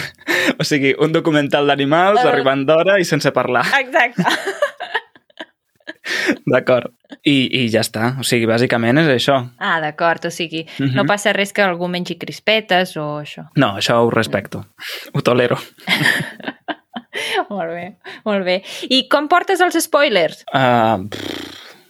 O 0.60 0.64
sigui, 0.64 0.94
un 1.00 1.12
documental 1.12 1.68
d'animals 1.68 2.24
Eh. 2.24 2.28
arribant 2.30 2.66
d'hora 2.68 3.00
i 3.00 3.06
sense 3.06 3.32
parlar. 3.32 3.66
Exacte. 3.80 4.24
D'acord. 6.54 6.92
I, 7.24 7.36
I 7.64 7.68
ja 7.72 7.82
està. 7.86 8.14
O 8.20 8.24
sigui, 8.28 8.46
bàsicament 8.50 9.00
és 9.02 9.08
això. 9.14 9.38
Ah, 9.60 9.80
d'acord, 9.84 10.26
o 10.28 10.32
sigui, 10.32 10.66
Mhm. 10.80 10.96
no 10.96 11.06
passa 11.06 11.34
res 11.34 11.54
que 11.54 11.62
algú 11.64 11.88
mengi 11.88 12.18
crispetes 12.18 12.96
o 12.98 13.22
això. 13.22 13.48
No, 13.56 13.76
això 13.78 14.00
ho 14.04 14.10
respecto. 14.12 14.66
Ho 15.14 15.22
tolero. 15.22 15.58
molt 17.50 17.72
bé, 17.74 17.86
molt 18.26 18.46
bé. 18.46 18.62
I 18.90 19.08
com 19.10 19.28
portes 19.32 19.62
els 19.64 19.78
spoilers? 19.84 20.44
Uh, 20.54 21.08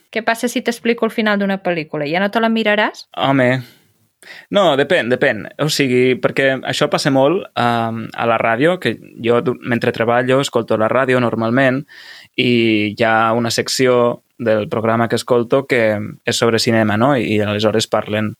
Què 0.08 0.22
passa 0.24 0.48
si 0.48 0.62
t'explico 0.64 1.04
el 1.04 1.12
final 1.12 1.38
d'una 1.38 1.58
pel·lícula? 1.62 2.06
Ja 2.08 2.20
no 2.22 2.30
te 2.32 2.40
la 2.40 2.48
miraràs? 2.48 3.06
home, 3.16 3.60
no, 4.50 4.76
depèn, 4.76 5.10
depèn. 5.12 5.44
O 5.62 5.68
sigui, 5.72 6.16
perquè 6.20 6.50
això 6.66 6.88
passa 6.90 7.12
molt 7.14 7.44
um, 7.54 8.00
a 8.10 8.26
la 8.28 8.38
ràdio, 8.40 8.78
que 8.82 8.96
jo 9.24 9.40
mentre 9.62 9.94
treballo 9.94 10.40
escolto 10.42 10.78
la 10.80 10.90
ràdio 10.90 11.20
normalment 11.22 11.84
i 12.36 12.50
hi 12.96 13.04
ha 13.06 13.32
una 13.38 13.52
secció 13.54 14.24
del 14.38 14.68
programa 14.70 15.08
que 15.08 15.18
escolto 15.18 15.64
que 15.66 15.98
és 16.24 16.36
sobre 16.36 16.58
cinema, 16.62 16.96
no? 16.96 17.14
I 17.16 17.40
aleshores 17.42 17.88
parlen 17.90 18.34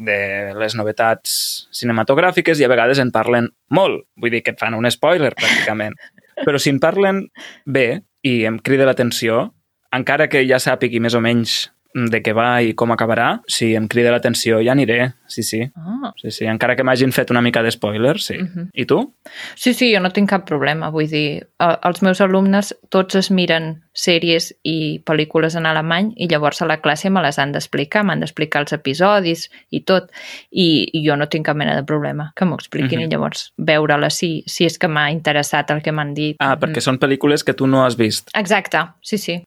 de 0.00 0.52
les 0.56 0.74
novetats 0.76 1.32
cinematogràfiques 1.76 2.60
i 2.60 2.64
a 2.64 2.70
vegades 2.72 3.00
en 3.02 3.12
parlen 3.12 3.50
molt. 3.68 4.06
Vull 4.16 4.32
dir 4.32 4.44
que 4.44 4.54
et 4.54 4.60
fan 4.60 4.76
un 4.76 4.88
spoiler, 4.90 5.34
pràcticament. 5.36 5.96
Però 6.46 6.60
si 6.60 6.72
en 6.72 6.80
parlen 6.80 7.26
bé 7.66 8.02
i 8.24 8.40
em 8.48 8.56
crida 8.64 8.88
l'atenció, 8.88 9.50
encara 9.92 10.28
que 10.32 10.46
ja 10.48 10.60
sàpigui 10.62 11.00
més 11.04 11.16
o 11.16 11.20
menys 11.20 11.66
de 11.94 12.20
què 12.22 12.34
va 12.36 12.60
i 12.62 12.74
com 12.78 12.92
acabarà, 12.94 13.40
si 13.50 13.72
em 13.74 13.88
crida 13.90 14.12
l'atenció 14.14 14.60
ja 14.62 14.72
aniré, 14.72 15.12
sí, 15.26 15.42
sí. 15.42 15.60
Ah. 15.76 16.12
sí, 16.20 16.30
sí. 16.30 16.46
Encara 16.46 16.76
que 16.76 16.84
m'hagin 16.86 17.12
fet 17.12 17.30
una 17.34 17.42
mica 17.42 17.62
de 17.62 17.70
spoiler, 17.70 18.18
sí. 18.18 18.36
Uh 18.38 18.46
-huh. 18.46 18.68
I 18.72 18.86
tu? 18.86 19.14
Sí, 19.54 19.74
sí, 19.74 19.92
jo 19.94 20.00
no 20.00 20.10
tinc 20.10 20.30
cap 20.30 20.46
problema. 20.46 20.90
Vull 20.90 21.08
dir, 21.08 21.46
els 21.58 22.02
meus 22.02 22.20
alumnes 22.20 22.74
tots 22.88 23.14
es 23.14 23.30
miren 23.30 23.82
sèries 23.92 24.54
i 24.62 25.02
pel·lícules 25.04 25.56
en 25.56 25.66
alemany 25.66 26.12
i 26.16 26.28
llavors 26.28 26.62
a 26.62 26.66
la 26.66 26.80
classe 26.80 27.10
me 27.10 27.22
les 27.22 27.38
han 27.38 27.52
d'explicar, 27.52 28.04
m'han 28.04 28.20
d'explicar 28.20 28.62
els 28.62 28.72
episodis 28.72 29.50
i 29.70 29.82
tot. 29.84 30.10
I, 30.50 30.88
I 30.92 31.08
jo 31.08 31.16
no 31.16 31.26
tinc 31.26 31.46
cap 31.46 31.56
mena 31.56 31.74
de 31.74 31.84
problema 31.84 32.32
que 32.36 32.44
m'ho 32.44 32.54
expliquin 32.54 32.98
uh 32.98 33.02
-huh. 33.02 33.08
i 33.08 33.10
llavors 33.10 33.52
veure-la 33.58 34.10
si, 34.10 34.42
si 34.46 34.64
és 34.64 34.78
que 34.78 34.88
m'ha 34.88 35.10
interessat 35.10 35.70
el 35.70 35.82
que 35.82 35.92
m'han 35.92 36.14
dit. 36.14 36.36
Ah, 36.38 36.56
perquè 36.56 36.78
mm. 36.78 36.80
són 36.80 36.98
pel·lícules 36.98 37.44
que 37.44 37.54
tu 37.54 37.66
no 37.66 37.84
has 37.84 37.96
vist. 37.96 38.30
Exacte, 38.34 38.78
sí, 39.02 39.18
sí. 39.18 39.42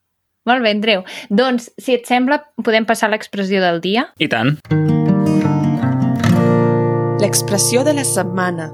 Molt 0.50 0.64
bé, 0.64 0.74
Andreu. 0.76 1.06
Doncs, 1.32 1.70
si 1.80 1.96
et 1.96 2.08
sembla, 2.10 2.42
podem 2.66 2.84
passar 2.88 3.08
a 3.08 3.14
l'expressió 3.14 3.62
del 3.64 3.80
dia? 3.84 4.10
I 4.20 4.28
tant. 4.28 4.58
L'expressió 7.24 7.86
de 7.88 7.94
la 7.96 8.04
setmana. 8.04 8.68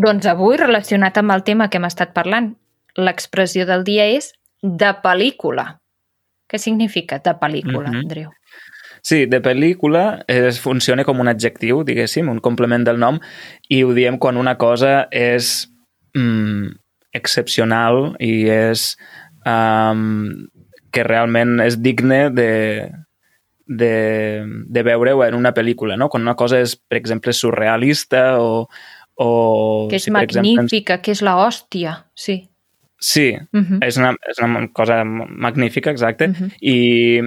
Doncs 0.00 0.28
avui, 0.30 0.56
relacionat 0.56 1.20
amb 1.20 1.34
el 1.34 1.44
tema 1.44 1.68
que 1.68 1.76
hem 1.76 1.88
estat 1.88 2.14
parlant, 2.16 2.54
l'expressió 2.96 3.66
del 3.68 3.84
dia 3.84 4.08
és 4.14 4.32
de 4.62 4.94
pel·lícula. 5.04 5.74
Què 6.48 6.56
significa 6.56 7.20
de 7.20 7.36
pel·lícula, 7.36 7.90
mm 7.90 7.94
-hmm. 7.94 8.04
Andreu? 8.06 8.30
Sí, 9.02 9.26
de 9.26 9.40
pel·lícula 9.42 10.24
es 10.26 10.58
funciona 10.58 11.04
com 11.04 11.20
un 11.20 11.28
adjectiu, 11.28 11.84
diguéssim, 11.84 12.28
un 12.28 12.40
complement 12.40 12.84
del 12.84 12.98
nom, 12.98 13.20
i 13.68 13.84
ho 13.84 13.92
diem 13.92 14.18
quan 14.18 14.36
una 14.36 14.56
cosa 14.56 15.06
és 15.10 15.68
mm, 16.14 16.72
excepcional 17.12 18.16
i 18.18 18.48
és 18.48 18.96
um, 19.46 20.48
que 20.92 21.04
realment 21.04 21.58
és 21.64 21.78
digne 21.82 22.28
de, 22.34 22.50
de, 23.68 23.92
de 24.66 24.82
veure-ho 24.82 25.24
en 25.26 25.36
una 25.38 25.52
pel·lícula, 25.54 25.96
no? 26.00 26.08
Quan 26.08 26.24
una 26.24 26.36
cosa 26.36 26.60
és, 26.64 26.76
per 26.76 26.98
exemple, 27.00 27.34
surrealista 27.36 28.38
o... 28.40 28.68
o 29.20 29.28
que 29.90 29.98
és 30.00 30.08
si, 30.08 30.14
magnífica, 30.14 30.64
exemple, 30.64 31.00
que 31.04 31.16
és 31.16 31.24
la 31.26 31.36
hòstia, 31.44 31.98
sí. 32.14 32.40
Sí, 32.98 33.30
uh 33.36 33.60
-huh. 33.60 33.78
és, 33.86 33.96
una, 33.96 34.14
és 34.26 34.38
una 34.42 34.66
cosa 34.72 35.04
magnífica, 35.04 35.90
exacte, 35.90 36.28
uh 36.28 36.34
-huh. 36.34 36.50
i 36.60 37.20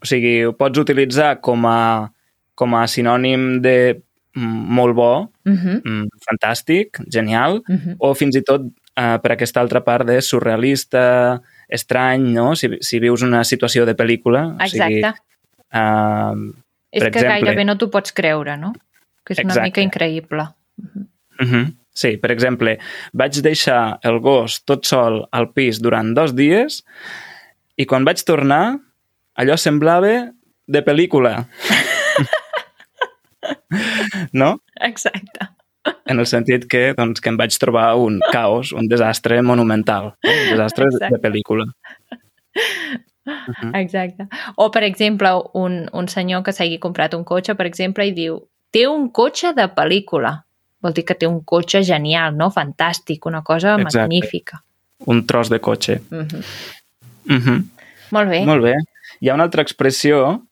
o 0.00 0.06
sigui, 0.06 0.44
ho 0.44 0.54
pots 0.56 0.78
utilitzar 0.78 1.40
com 1.40 1.66
a, 1.66 2.10
com 2.54 2.74
a 2.74 2.86
sinònim 2.86 3.60
de 3.60 4.02
molt 4.34 4.94
bo, 4.94 5.30
uh 5.44 5.52
-huh. 5.52 6.08
fantàstic, 6.26 7.00
genial, 7.10 7.62
uh 7.68 7.76
-huh. 7.76 7.96
o 7.98 8.14
fins 8.14 8.36
i 8.36 8.42
tot 8.42 8.62
uh, 8.62 9.18
per 9.22 9.32
aquesta 9.32 9.60
altra 9.60 9.84
part 9.84 10.06
de 10.06 10.20
surrealista, 10.20 11.40
estrany, 11.68 12.30
no? 12.34 12.52
Si, 12.56 12.70
si 12.80 13.00
vius 13.02 13.24
una 13.26 13.44
situació 13.44 13.84
de 13.88 13.96
pel·lícula. 13.98 14.52
Exacte. 14.58 14.84
O 14.84 14.88
sigui, 14.88 15.16
Uh, 15.68 16.48
és 16.88 17.02
que 17.02 17.10
exemple, 17.10 17.28
gairebé 17.28 17.64
no 17.68 17.74
t'ho 17.76 17.90
pots 17.92 18.14
creure, 18.16 18.54
no? 18.56 18.70
Que 19.20 19.34
és 19.34 19.42
una 19.42 19.52
exacte. 19.52 19.66
mica 19.68 19.82
increïble. 19.84 20.46
Uh 20.80 21.44
-huh. 21.44 21.74
Sí, 21.92 22.16
per 22.16 22.30
exemple, 22.30 22.78
vaig 23.12 23.42
deixar 23.42 23.98
el 24.02 24.20
gos 24.20 24.64
tot 24.64 24.86
sol 24.86 25.28
al 25.32 25.52
pis 25.52 25.82
durant 25.82 26.14
dos 26.14 26.34
dies 26.34 26.84
i 27.76 27.86
quan 27.86 28.04
vaig 28.04 28.24
tornar, 28.24 28.78
allò 29.34 29.56
semblava 29.56 30.32
de 30.66 30.82
pel·lícula. 30.82 31.48
no? 34.32 34.62
Exacte. 34.80 35.57
En 36.08 36.18
el 36.18 36.26
sentit 36.26 36.64
que, 36.70 36.94
doncs, 36.96 37.20
que 37.20 37.28
em 37.28 37.36
vaig 37.36 37.56
trobar 37.60 37.94
un 38.00 38.20
caos, 38.32 38.72
un 38.72 38.88
desastre 38.88 39.42
monumental, 39.42 40.14
un 40.24 40.44
desastre 40.50 40.86
Exacte. 40.88 41.14
de 41.14 41.20
pel·lícula. 41.20 41.66
Uh 43.28 43.54
-huh. 43.54 43.70
Exacte. 43.74 44.26
O, 44.56 44.70
per 44.70 44.82
exemple, 44.82 45.28
un, 45.52 45.88
un 45.92 46.08
senyor 46.08 46.42
que 46.42 46.52
s'hagi 46.52 46.78
comprat 46.78 47.14
un 47.14 47.24
cotxe, 47.24 47.54
per 47.54 47.66
exemple, 47.66 48.06
i 48.06 48.12
diu 48.12 48.48
té 48.70 48.86
un 48.88 49.10
cotxe 49.10 49.52
de 49.54 49.68
pel·lícula. 49.68 50.44
Vol 50.80 50.92
dir 50.92 51.04
que 51.04 51.14
té 51.14 51.26
un 51.26 51.40
cotxe 51.44 51.82
genial, 51.82 52.36
no? 52.36 52.50
Fantàstic, 52.50 53.26
una 53.26 53.42
cosa 53.42 53.74
Exacte. 53.74 53.98
magnífica. 53.98 54.62
Un 55.06 55.26
tros 55.26 55.48
de 55.48 55.60
cotxe. 55.60 56.00
Uh 56.10 56.18
-huh. 56.18 56.44
Uh 57.28 57.40
-huh. 57.44 57.64
Molt 58.10 58.30
bé. 58.30 58.44
Molt 58.44 58.62
bé. 58.62 58.74
Hi 59.20 59.28
ha 59.28 59.34
una 59.34 59.44
altra 59.44 59.62
expressió 59.62 60.46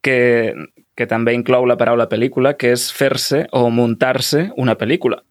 que, 0.00 0.54
que 0.94 1.06
també 1.10 1.34
inclou 1.34 1.66
la 1.66 1.78
paraula 1.80 2.06
pel·lícula, 2.10 2.54
que 2.58 2.72
és 2.74 2.90
fer-se 2.94 3.44
o 3.52 3.68
muntar-se 3.70 4.48
una 4.60 4.76
pel·lícula. 4.78 5.22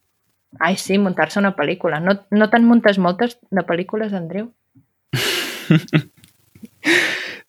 Ai, 0.59 0.75
sí, 0.77 0.99
muntar-se 1.01 1.39
una 1.39 1.55
pel·lícula. 1.57 1.99
No, 2.03 2.17
no 2.31 2.49
te'n 2.51 2.67
muntes 2.67 2.99
moltes 3.01 3.37
de 3.49 3.63
pel·lícules, 3.65 4.13
Andreu? 4.13 4.51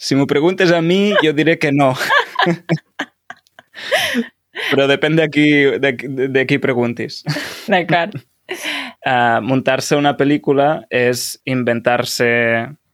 Si 0.05 0.17
m'ho 0.19 0.27
preguntes 0.29 0.73
a 0.75 0.83
mi, 0.83 1.15
jo 1.23 1.33
diré 1.33 1.57
que 1.59 1.73
no. 1.73 1.95
Però 4.71 4.87
depèn 4.91 5.17
de 5.17 5.29
qui, 5.33 5.47
de, 5.81 5.93
de 6.29 6.45
qui 6.49 6.59
preguntis. 6.61 7.23
D'acord. 7.73 8.19
Uh, 9.05 9.41
Muntar-se 9.45 9.97
una 9.97 10.13
pel·lícula 10.19 10.85
és 10.93 11.39
inventar-se 11.49 12.29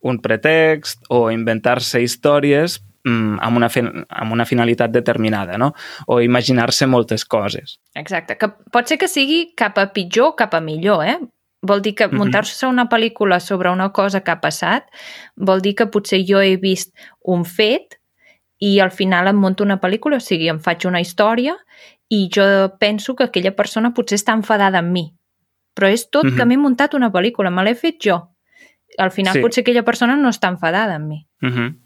un 0.06 0.20
pretext 0.22 1.02
o 1.10 1.24
inventar-se 1.34 2.02
històries 2.04 2.78
amb, 3.04 3.56
una 3.56 3.68
amb 4.08 4.32
una 4.32 4.44
finalitat 4.44 4.90
determinada, 4.90 5.58
no? 5.58 5.72
O 6.06 6.20
imaginar-se 6.20 6.86
moltes 6.86 7.24
coses. 7.24 7.78
Exacte. 7.94 8.36
Que 8.36 8.48
pot 8.48 8.88
ser 8.88 8.98
que 8.98 9.08
sigui 9.08 9.54
cap 9.56 9.78
a 9.78 9.90
pitjor 9.92 10.32
o 10.32 10.36
cap 10.36 10.54
a 10.54 10.60
millor, 10.60 11.04
eh? 11.04 11.18
Vol 11.62 11.82
dir 11.82 11.94
que 11.94 12.08
mhm. 12.08 12.16
muntar-se 12.16 12.66
una 12.66 12.88
pel·lícula 12.88 13.40
sobre 13.40 13.70
una 13.70 13.90
cosa 13.92 14.22
que 14.24 14.30
ha 14.30 14.40
passat 14.40 14.86
vol 15.36 15.60
dir 15.60 15.74
que 15.76 15.86
potser 15.92 16.22
jo 16.24 16.40
he 16.40 16.56
vist 16.56 16.94
un 17.20 17.44
fet 17.44 17.98
i 18.60 18.78
al 18.80 18.90
final 18.90 19.28
em 19.28 19.36
monto 19.36 19.64
una 19.64 19.80
pel·lícula, 19.80 20.16
o 20.16 20.24
sigui, 20.24 20.48
em 20.52 20.60
faig 20.60 20.84
una 20.88 21.00
història 21.00 21.56
i 22.12 22.28
jo 22.32 22.44
penso 22.80 23.14
que 23.16 23.24
aquella 23.24 23.54
persona 23.56 23.94
potser 23.96 24.18
està 24.18 24.34
enfadada 24.36 24.80
amb 24.82 24.92
mi. 24.92 25.06
Però 25.76 25.88
és 25.88 26.10
tot 26.10 26.24
mm 26.24 26.30
-hmm. 26.30 26.36
que 26.36 26.44
m'he 26.44 26.56
muntat 26.56 26.94
una 26.94 27.10
pel·lícula, 27.10 27.50
me 27.50 27.64
l'he 27.64 27.74
fet 27.74 27.96
jo. 28.04 28.36
Al 28.98 29.10
final 29.10 29.34
sí. 29.34 29.40
potser 29.40 29.62
aquella 29.62 29.84
persona 29.84 30.16
no 30.16 30.28
està 30.28 30.48
enfadada 30.48 30.94
amb 30.94 31.08
mi. 31.08 31.26
Mm 31.40 31.48
-hmm. 31.50 31.79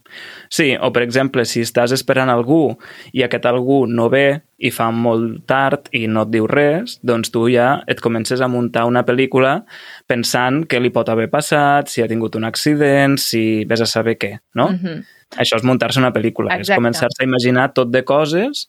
Sí, 0.48 0.74
o 0.76 0.90
per 0.92 1.02
exemple, 1.02 1.44
si 1.44 1.62
estàs 1.64 1.92
esperant 1.96 2.30
algú 2.30 2.76
i 3.12 3.24
aquest 3.24 3.46
algú 3.46 3.84
no 3.90 4.08
ve 4.12 4.42
i 4.58 4.70
fa 4.70 4.90
molt 4.94 5.42
tard 5.50 5.88
i 5.92 6.06
no 6.06 6.22
et 6.24 6.30
diu 6.32 6.46
res, 6.48 6.98
doncs 7.02 7.32
tu 7.34 7.46
ja 7.52 7.82
et 7.90 8.00
comences 8.00 8.40
a 8.40 8.48
muntar 8.48 8.86
una 8.88 9.02
pel·lícula 9.04 9.58
pensant 10.06 10.62
què 10.70 10.80
li 10.80 10.92
pot 10.94 11.10
haver 11.10 11.28
passat, 11.32 11.90
si 11.90 12.02
ha 12.02 12.08
tingut 12.08 12.38
un 12.38 12.46
accident, 12.48 13.18
si 13.20 13.64
vés 13.68 13.82
a 13.82 13.90
saber 13.90 14.16
què, 14.18 14.38
no? 14.54 14.70
Mm 14.70 14.78
-hmm. 14.78 15.04
Això 15.40 15.56
és 15.56 15.64
muntar-se 15.64 15.98
una 15.98 16.12
pel·lícula, 16.12 16.54
Exacte. 16.54 16.72
és 16.72 16.78
començar-se 16.78 17.22
a 17.22 17.26
imaginar 17.26 17.72
tot 17.74 17.90
de 17.90 18.04
coses 18.04 18.68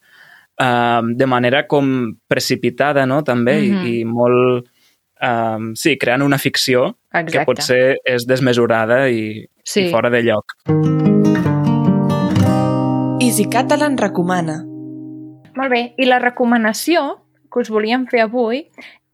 uh, 0.60 1.02
de 1.16 1.26
manera 1.26 1.66
com 1.66 2.16
precipitada, 2.28 3.06
no?, 3.06 3.22
també, 3.22 3.60
mm 3.60 3.74
-hmm. 3.74 3.86
i, 3.86 4.00
i 4.00 4.04
molt... 4.04 4.66
Um, 5.16 5.74
sí, 5.74 5.96
creant 5.96 6.22
una 6.22 6.36
ficció 6.36 6.98
Exacte. 7.10 7.38
que 7.38 7.44
potser 7.44 7.96
és 8.04 8.26
desmesurada 8.26 9.08
i, 9.08 9.48
sí. 9.64 9.86
i 9.86 9.90
fora 9.90 10.10
de 10.10 10.22
lloc. 10.22 10.44
Easy 13.26 13.48
Catalan 13.50 13.96
recomana. 13.98 14.60
Molt 15.58 15.72
bé, 15.72 15.80
i 15.98 16.06
la 16.06 16.20
recomanació 16.22 17.00
que 17.50 17.58
us 17.64 17.70
volíem 17.74 18.04
fer 18.06 18.20
avui 18.22 18.60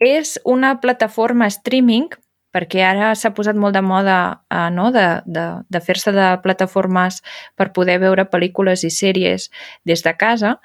és 0.04 0.34
una 0.44 0.74
plataforma 0.82 1.48
streaming 1.48 2.10
perquè 2.52 2.82
ara 2.84 3.14
s'ha 3.16 3.30
posat 3.32 3.56
molt 3.56 3.72
de 3.72 3.80
moda 3.80 4.18
eh, 4.52 4.68
no? 4.76 4.90
de, 4.92 5.06
de, 5.24 5.46
de 5.64 5.80
fer-se 5.80 6.12
de 6.12 6.28
plataformes 6.44 7.22
per 7.56 7.70
poder 7.72 7.96
veure 8.04 8.28
pel·lícules 8.28 8.84
i 8.84 8.92
sèries 8.92 9.48
des 9.88 10.04
de 10.04 10.12
casa 10.20 10.58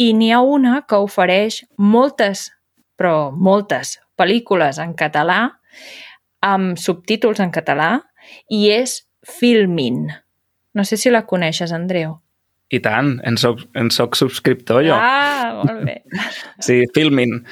i 0.00 0.14
n'hi 0.16 0.32
ha 0.32 0.40
una 0.40 0.80
que 0.88 1.04
ofereix 1.04 1.60
moltes, 1.76 2.48
però 2.96 3.28
moltes 3.36 3.98
pel·lícules 4.16 4.80
en 4.80 4.96
català 4.96 5.42
amb 6.40 6.80
subtítols 6.80 7.44
en 7.44 7.52
català 7.52 7.98
i 8.48 8.70
és 8.72 9.02
Filmin. 9.28 10.06
No 10.72 10.88
sé 10.88 10.96
si 10.96 11.12
la 11.12 11.26
coneixes, 11.28 11.68
Andreu. 11.68 12.23
I 12.72 12.80
tant, 12.80 13.20
en 13.28 13.36
soc, 13.36 13.60
en 13.76 13.90
soc 13.92 14.16
subscriptor 14.16 14.84
jo. 14.86 14.94
Ah, 14.96 15.60
molt 15.60 15.84
bé. 15.86 16.02
Sí, 16.64 16.84
Filmin. 16.94 17.44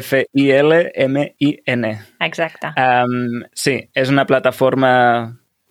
F-I-L-M-I-N. 0.00 1.84
Exacte. 2.26 2.72
Um, 2.74 3.44
sí, 3.54 3.90
és 3.94 4.10
una 4.10 4.26
plataforma 4.26 4.90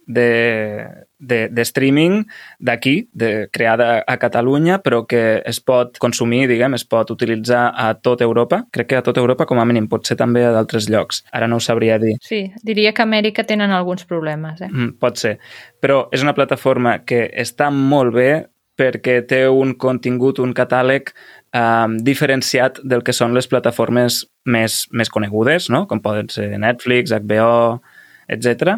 de, 0.07 0.87
de, 1.19 1.49
de 1.49 1.61
streaming 1.61 2.23
d'aquí, 2.59 3.09
de, 3.11 3.49
creada 3.51 4.03
a 4.07 4.17
Catalunya, 4.17 4.79
però 4.81 5.03
que 5.05 5.43
es 5.45 5.59
pot 5.59 5.99
consumir, 5.99 6.45
diguem, 6.47 6.77
es 6.79 6.87
pot 6.87 7.11
utilitzar 7.11 7.67
a 7.75 7.91
tot 7.99 8.23
Europa. 8.23 8.63
Crec 8.71 8.93
que 8.93 9.01
a 9.01 9.05
tot 9.05 9.19
Europa, 9.19 9.45
com 9.45 9.59
a 9.59 9.67
mínim, 9.67 9.89
pot 9.91 10.07
ser 10.07 10.17
també 10.17 10.45
a 10.47 10.53
d'altres 10.55 10.87
llocs. 10.89 11.25
Ara 11.35 11.51
no 11.51 11.59
ho 11.59 11.63
sabria 11.63 11.99
dir. 12.01 12.15
Sí, 12.23 12.45
diria 12.63 12.95
que 12.95 13.03
a 13.03 13.09
Amèrica 13.09 13.43
tenen 13.43 13.75
alguns 13.75 14.07
problemes. 14.07 14.61
Eh? 14.63 14.71
Mm, 14.71 14.95
pot 15.01 15.19
ser. 15.19 15.37
Però 15.83 16.05
és 16.15 16.23
una 16.23 16.35
plataforma 16.37 17.01
que 17.05 17.27
està 17.35 17.69
molt 17.73 18.15
bé 18.15 18.29
perquè 18.77 19.21
té 19.27 19.45
un 19.49 19.73
contingut, 19.81 20.39
un 20.39 20.53
catàleg 20.57 21.09
eh, 21.11 21.87
diferenciat 22.05 22.81
del 22.83 23.03
que 23.03 23.15
són 23.15 23.33
les 23.37 23.49
plataformes 23.49 24.23
més, 24.45 24.85
més 24.91 25.09
conegudes, 25.09 25.71
no? 25.73 25.85
com 25.89 26.01
poden 26.03 26.29
ser 26.33 26.51
Netflix, 26.61 27.11
HBO, 27.11 27.81
etc. 28.29 28.77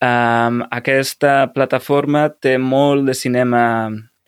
Um, 0.00 0.62
aquesta 0.72 1.50
plataforma 1.54 2.28
té 2.40 2.56
molt 2.56 3.04
de 3.08 3.14
cinema 3.14 3.62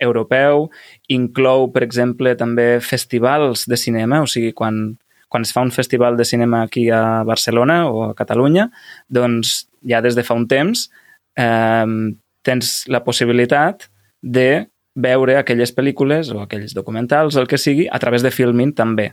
europeu, 0.02 0.66
inclou, 1.08 1.70
per 1.72 1.84
exemple, 1.86 2.34
també 2.36 2.80
festivals 2.84 3.64
de 3.70 3.78
cinema, 3.80 4.20
o 4.22 4.28
sigui, 4.28 4.50
quan, 4.56 4.98
quan 5.32 5.46
es 5.46 5.52
fa 5.54 5.62
un 5.64 5.72
festival 5.72 6.18
de 6.18 6.26
cinema 6.28 6.64
aquí 6.66 6.88
a 6.90 7.22
Barcelona 7.24 7.86
o 7.88 8.08
a 8.10 8.16
Catalunya, 8.18 8.68
doncs 9.08 9.62
ja 9.88 10.02
des 10.04 10.18
de 10.18 10.26
fa 10.26 10.36
un 10.38 10.44
temps 10.50 10.88
eh, 11.38 11.86
tens 12.42 12.74
la 12.90 13.02
possibilitat 13.06 13.88
de 14.22 14.66
veure 14.94 15.36
aquelles 15.38 15.72
pel·lícules 15.72 16.30
o 16.34 16.42
aquells 16.42 16.74
documentals, 16.76 17.36
el 17.36 17.48
que 17.48 17.58
sigui, 17.60 17.88
a 17.88 17.98
través 18.02 18.24
de 18.24 18.32
Filmin 18.34 18.74
també. 18.76 19.12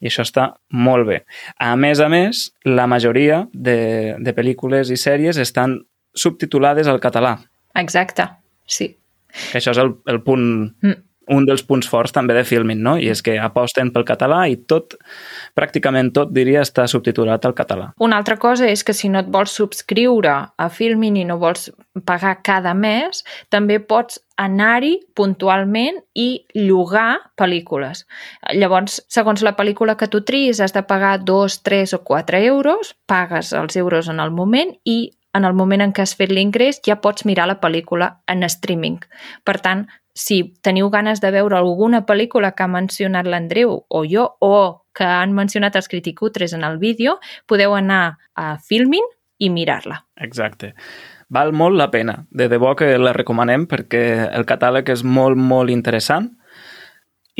I 0.00 0.08
això 0.08 0.24
està 0.24 0.46
molt 0.72 1.06
bé. 1.08 1.20
A 1.60 1.74
més 1.76 2.00
a 2.00 2.08
més, 2.08 2.46
la 2.64 2.86
majoria 2.88 3.42
de, 3.52 4.16
de 4.16 4.32
pel·lícules 4.36 4.88
i 4.88 4.96
sèries 4.96 5.36
estan 5.36 5.76
subtitulades 6.16 6.88
al 6.88 7.00
català. 7.04 7.36
Exacte, 7.76 8.26
sí. 8.66 8.94
Que 9.50 9.60
això 9.60 9.74
és 9.76 9.80
el, 9.82 9.92
el 10.10 10.22
punt, 10.24 10.46
mm. 10.82 10.96
Un 11.30 11.46
dels 11.46 11.62
punts 11.66 11.88
forts 11.88 12.14
també 12.14 12.34
de 12.36 12.44
Filmin, 12.46 12.80
no? 12.82 12.96
I 12.98 13.10
és 13.12 13.22
que 13.22 13.36
aposten 13.40 13.92
pel 13.94 14.06
català 14.08 14.42
i 14.50 14.56
tot, 14.70 14.96
pràcticament 15.58 16.12
tot, 16.16 16.32
diria, 16.34 16.64
està 16.66 16.86
subtitulat 16.90 17.46
al 17.46 17.54
català. 17.58 17.90
Una 18.02 18.18
altra 18.20 18.36
cosa 18.40 18.68
és 18.68 18.82
que 18.84 18.96
si 18.96 19.08
no 19.12 19.22
et 19.22 19.30
vols 19.30 19.54
subscriure 19.56 20.34
a 20.50 20.68
Filmin 20.72 21.20
i 21.20 21.26
no 21.28 21.38
vols 21.40 21.70
pagar 22.06 22.36
cada 22.46 22.74
mes, 22.74 23.22
també 23.50 23.78
pots 23.82 24.20
anar-hi 24.40 24.96
puntualment 25.16 26.00
i 26.16 26.28
llogar 26.56 27.20
pel·lícules. 27.38 28.06
Llavors, 28.56 29.00
segons 29.10 29.44
la 29.44 29.54
pel·lícula 29.58 29.96
que 30.00 30.08
tu 30.08 30.22
tris, 30.26 30.60
has 30.60 30.74
de 30.74 30.82
pagar 30.86 31.18
2, 31.24 31.60
3 31.66 31.96
o 31.98 32.02
4 32.06 32.42
euros, 32.50 32.94
pagues 33.06 33.52
els 33.52 33.76
euros 33.76 34.08
en 34.08 34.20
el 34.20 34.30
moment 34.30 34.74
i 34.84 35.10
en 35.32 35.44
el 35.44 35.54
moment 35.54 35.82
en 35.84 35.92
què 35.94 36.02
has 36.02 36.16
fet 36.18 36.32
l'ingrés 36.34 36.80
ja 36.86 36.98
pots 37.02 37.24
mirar 37.28 37.46
la 37.46 37.60
pel·lícula 37.62 38.08
en 38.30 38.42
streaming. 38.48 38.98
Per 39.46 39.58
tant, 39.62 39.86
si 40.20 40.42
teniu 40.60 40.90
ganes 40.92 41.22
de 41.22 41.30
veure 41.32 41.56
alguna 41.56 42.02
pel·lícula 42.06 42.52
que 42.52 42.66
ha 42.66 42.70
mencionat 42.70 43.28
l'Andreu 43.28 43.78
o 43.88 44.02
jo 44.04 44.26
o 44.44 44.84
que 44.92 45.06
han 45.06 45.32
mencionat 45.32 45.78
els 45.78 45.88
criticutres 45.88 46.52
en 46.52 46.66
el 46.66 46.76
vídeo, 46.82 47.16
podeu 47.48 47.72
anar 47.76 48.18
a 48.36 48.58
Filmin 48.58 49.06
i 49.40 49.48
mirar-la. 49.48 50.02
Exacte. 50.20 50.74
Val 51.32 51.54
molt 51.56 51.78
la 51.78 51.88
pena. 51.90 52.18
De 52.28 52.50
debò 52.52 52.74
que 52.76 52.90
la 52.98 53.14
recomanem 53.16 53.64
perquè 53.70 54.02
el 54.28 54.44
catàleg 54.44 54.92
és 54.92 55.06
molt, 55.06 55.38
molt 55.38 55.72
interessant 55.72 56.28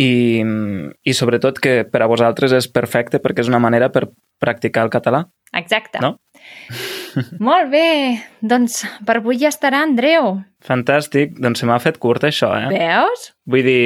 i, 0.01 0.41
i 0.41 1.17
sobretot 1.17 1.61
que 1.61 1.83
per 1.85 2.01
a 2.01 2.09
vosaltres 2.09 2.55
és 2.57 2.71
perfecte 2.73 3.21
perquè 3.21 3.45
és 3.45 3.53
una 3.53 3.61
manera 3.61 3.91
per 3.93 4.07
practicar 4.41 4.87
el 4.87 4.95
català. 4.95 5.27
Exacte. 5.53 6.01
No? 6.01 6.17
Molt 7.49 7.71
bé, 7.73 8.21
doncs 8.41 8.83
per 9.07 9.21
avui 9.21 9.41
ja 9.41 9.51
estarà, 9.53 9.83
Andreu. 9.87 10.37
Fantàstic, 10.65 11.39
doncs 11.41 11.63
se 11.63 11.69
m'ha 11.69 11.81
fet 11.83 11.99
curt 12.03 12.27
això, 12.29 12.53
eh? 12.59 12.69
Veus? 12.73 13.31
Vull 13.51 13.67
dir 13.67 13.83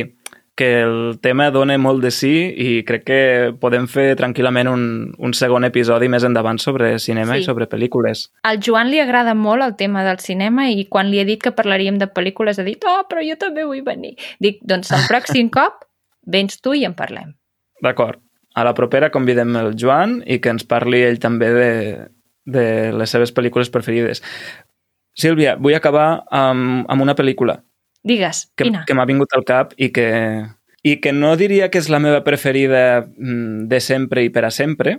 que 0.55 0.83
el 0.83 1.19
tema 1.21 1.49
dona 1.51 1.75
molt 1.83 2.05
de 2.05 2.13
sí 2.15 2.33
i 2.63 2.85
crec 2.87 3.05
que 3.09 3.21
podem 3.59 3.89
fer 3.91 4.13
tranquil·lament 4.19 4.71
un, 4.71 4.85
un 5.19 5.33
segon 5.35 5.67
episodi 5.67 6.07
més 6.11 6.27
endavant 6.27 6.61
sobre 6.63 6.93
cinema 7.03 7.35
sí. 7.35 7.43
i 7.43 7.49
sobre 7.49 7.67
pel·lícules. 7.71 8.29
Al 8.47 8.61
Joan 8.63 8.93
li 8.93 9.01
agrada 9.03 9.35
molt 9.35 9.67
el 9.67 9.75
tema 9.81 10.05
del 10.07 10.21
cinema 10.23 10.69
i 10.71 10.87
quan 10.91 11.11
li 11.11 11.19
he 11.19 11.27
dit 11.27 11.43
que 11.43 11.55
parlaríem 11.57 11.99
de 11.99 12.07
pel·lícules 12.07 12.61
ha 12.61 12.67
dit 12.67 12.87
oh, 12.87 13.01
però 13.11 13.25
jo 13.27 13.35
també 13.41 13.67
vull 13.67 13.83
venir. 13.87 14.15
Dic, 14.39 14.63
doncs 14.63 14.95
el 14.95 15.09
pròxim 15.11 15.51
cop 15.59 15.83
vens 16.31 16.63
tu 16.63 16.77
i 16.79 16.87
en 16.87 16.95
parlem. 16.95 17.35
D'acord. 17.83 18.23
A 18.55 18.63
la 18.63 18.77
propera 18.79 19.11
convidem 19.11 19.57
el 19.59 19.73
Joan 19.75 20.21
i 20.31 20.39
que 20.39 20.53
ens 20.55 20.63
parli 20.71 21.03
ell 21.03 21.19
també 21.19 21.51
de, 21.51 21.71
de 22.45 22.93
les 22.93 23.11
seves 23.11 23.33
pel·lícules 23.35 23.71
preferides. 23.73 24.23
Sílvia, 25.15 25.55
vull 25.57 25.77
acabar 25.77 26.25
amb, 26.35 26.85
amb 26.91 27.05
una 27.05 27.15
pel·lícula. 27.17 27.61
Digues, 28.05 28.49
que, 28.57 28.67
quina? 28.67 28.85
Que 28.85 28.97
m'ha 28.97 29.07
vingut 29.09 29.33
al 29.37 29.47
cap 29.49 29.73
i 29.81 29.89
que, 29.95 30.09
i 30.85 30.99
que 31.01 31.15
no 31.17 31.33
diria 31.41 31.71
que 31.73 31.81
és 31.81 31.89
la 31.89 32.03
meva 32.03 32.21
preferida 32.27 33.05
mm, 33.07 33.65
de 33.71 33.81
sempre 33.81 34.27
i 34.27 34.33
per 34.35 34.45
a 34.45 34.53
sempre, 34.53 34.99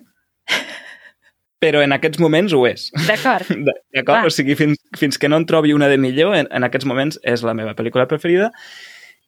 però 1.62 1.84
en 1.86 1.94
aquests 1.94 2.22
moments 2.24 2.56
ho 2.56 2.64
és. 2.70 2.88
D'acord. 3.06 3.52
D'acord? 3.96 4.26
O 4.26 4.34
sigui, 4.34 4.58
fins, 4.58 4.82
fins 4.98 5.22
que 5.22 5.30
no 5.30 5.38
en 5.42 5.46
trobi 5.50 5.76
una 5.76 5.92
de 5.92 6.00
millor, 6.02 6.34
en, 6.40 6.50
en 6.50 6.66
aquests 6.66 6.90
moments 6.90 7.22
és 7.22 7.46
la 7.46 7.54
meva 7.58 7.76
pel·lícula 7.78 8.08
preferida 8.10 8.50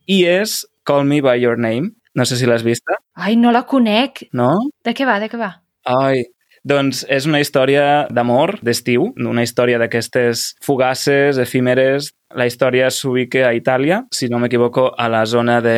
i 0.07 0.23
és 0.25 0.63
Call 0.87 1.05
Me 1.05 1.21
By 1.21 1.43
Your 1.43 1.59
Name. 1.59 1.93
No 2.17 2.25
sé 2.25 2.39
si 2.39 2.47
l'has 2.49 2.63
vista. 2.65 2.97
Ai, 3.13 3.35
no 3.37 3.51
la 3.53 3.67
conec. 3.69 4.23
No? 4.33 4.55
De 4.87 4.95
què 4.97 5.05
va, 5.05 5.19
de 5.21 5.29
què 5.29 5.37
va? 5.37 5.51
Ai, 5.85 6.23
doncs 6.67 7.03
és 7.09 7.27
una 7.29 7.39
història 7.43 8.07
d'amor, 8.13 8.57
d'estiu, 8.65 9.11
una 9.17 9.43
història 9.45 9.79
d'aquestes 9.81 10.49
fugaces, 10.63 11.39
efímeres. 11.41 12.11
La 12.35 12.47
història 12.49 12.89
s'ubica 12.91 13.45
a 13.47 13.53
Itàlia, 13.55 14.01
si 14.11 14.27
no 14.31 14.41
m'equivoco, 14.43 14.89
a 14.97 15.07
la 15.11 15.23
zona 15.25 15.61
de... 15.63 15.77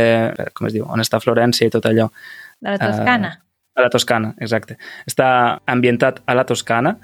com 0.58 0.70
es 0.70 0.76
diu? 0.76 0.88
On 0.90 1.02
està 1.04 1.22
Florència 1.22 1.70
i 1.70 1.74
tot 1.74 1.86
allò. 1.90 2.10
De 2.60 2.74
la 2.74 2.80
Toscana. 2.82 3.34
Uh, 3.38 3.80
a 3.80 3.86
la 3.86 3.92
Toscana, 3.94 4.34
exacte. 4.42 4.80
Està 5.08 5.30
ambientat 5.70 6.24
a 6.26 6.36
la 6.36 6.48
Toscana 6.50 6.98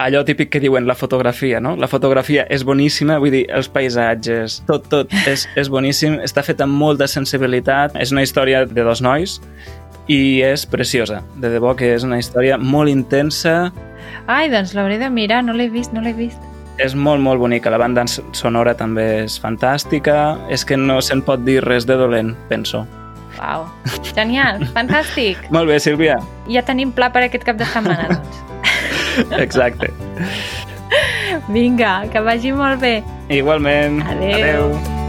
allò 0.00 0.22
típic 0.24 0.48
que 0.48 0.60
diuen 0.62 0.86
la 0.88 0.94
fotografia, 0.96 1.60
no? 1.60 1.74
La 1.76 1.88
fotografia 1.90 2.46
és 2.48 2.64
boníssima, 2.64 3.18
vull 3.20 3.34
dir, 3.34 3.42
els 3.52 3.68
paisatges, 3.68 4.60
tot, 4.68 4.86
tot 4.88 5.12
és, 5.28 5.44
és 5.60 5.68
boníssim, 5.68 6.16
està 6.24 6.44
fet 6.46 6.62
amb 6.64 6.72
molta 6.80 7.08
sensibilitat, 7.10 7.98
és 8.00 8.14
una 8.14 8.24
història 8.24 8.64
de 8.64 8.86
dos 8.86 9.02
nois 9.04 9.36
i 10.10 10.40
és 10.42 10.64
preciosa. 10.66 11.20
De 11.38 11.50
debò 11.52 11.76
que 11.78 11.92
és 11.94 12.04
una 12.06 12.18
història 12.18 12.58
molt 12.58 12.90
intensa. 12.90 13.70
Ai, 14.26 14.48
doncs 14.50 14.74
l'hauré 14.74 14.98
de 14.98 15.10
mirar, 15.10 15.42
no 15.46 15.54
l'he 15.54 15.68
vist, 15.70 15.94
no 15.94 16.02
l'he 16.02 16.14
vist. 16.16 16.40
És 16.80 16.94
molt, 16.96 17.20
molt 17.22 17.38
bonica. 17.42 17.70
La 17.70 17.78
banda 17.78 18.06
sonora 18.08 18.72
també 18.74 19.04
és 19.26 19.36
fantàstica. 19.42 20.38
És 20.50 20.64
que 20.64 20.78
no 20.80 20.98
se'n 21.04 21.22
pot 21.22 21.42
dir 21.44 21.60
res 21.66 21.86
de 21.86 21.98
dolent, 22.00 22.32
penso. 22.48 22.86
Uau, 23.40 23.66
genial, 24.14 24.64
fantàstic. 24.76 25.46
molt 25.54 25.70
bé, 25.70 25.78
Sílvia. 25.80 26.18
Ja 26.50 26.64
tenim 26.66 26.90
pla 26.92 27.12
per 27.14 27.22
aquest 27.28 27.46
cap 27.46 27.60
de 27.60 27.68
setmana, 27.68 28.08
doncs. 28.16 28.40
Exacte. 29.44 29.92
Vinga, 31.50 32.00
que 32.10 32.20
vagi 32.24 32.52
molt 32.52 32.80
bé. 32.82 32.96
Igualment. 33.30 34.02
Adeu. 34.10 34.34
Adeu. 34.34 34.99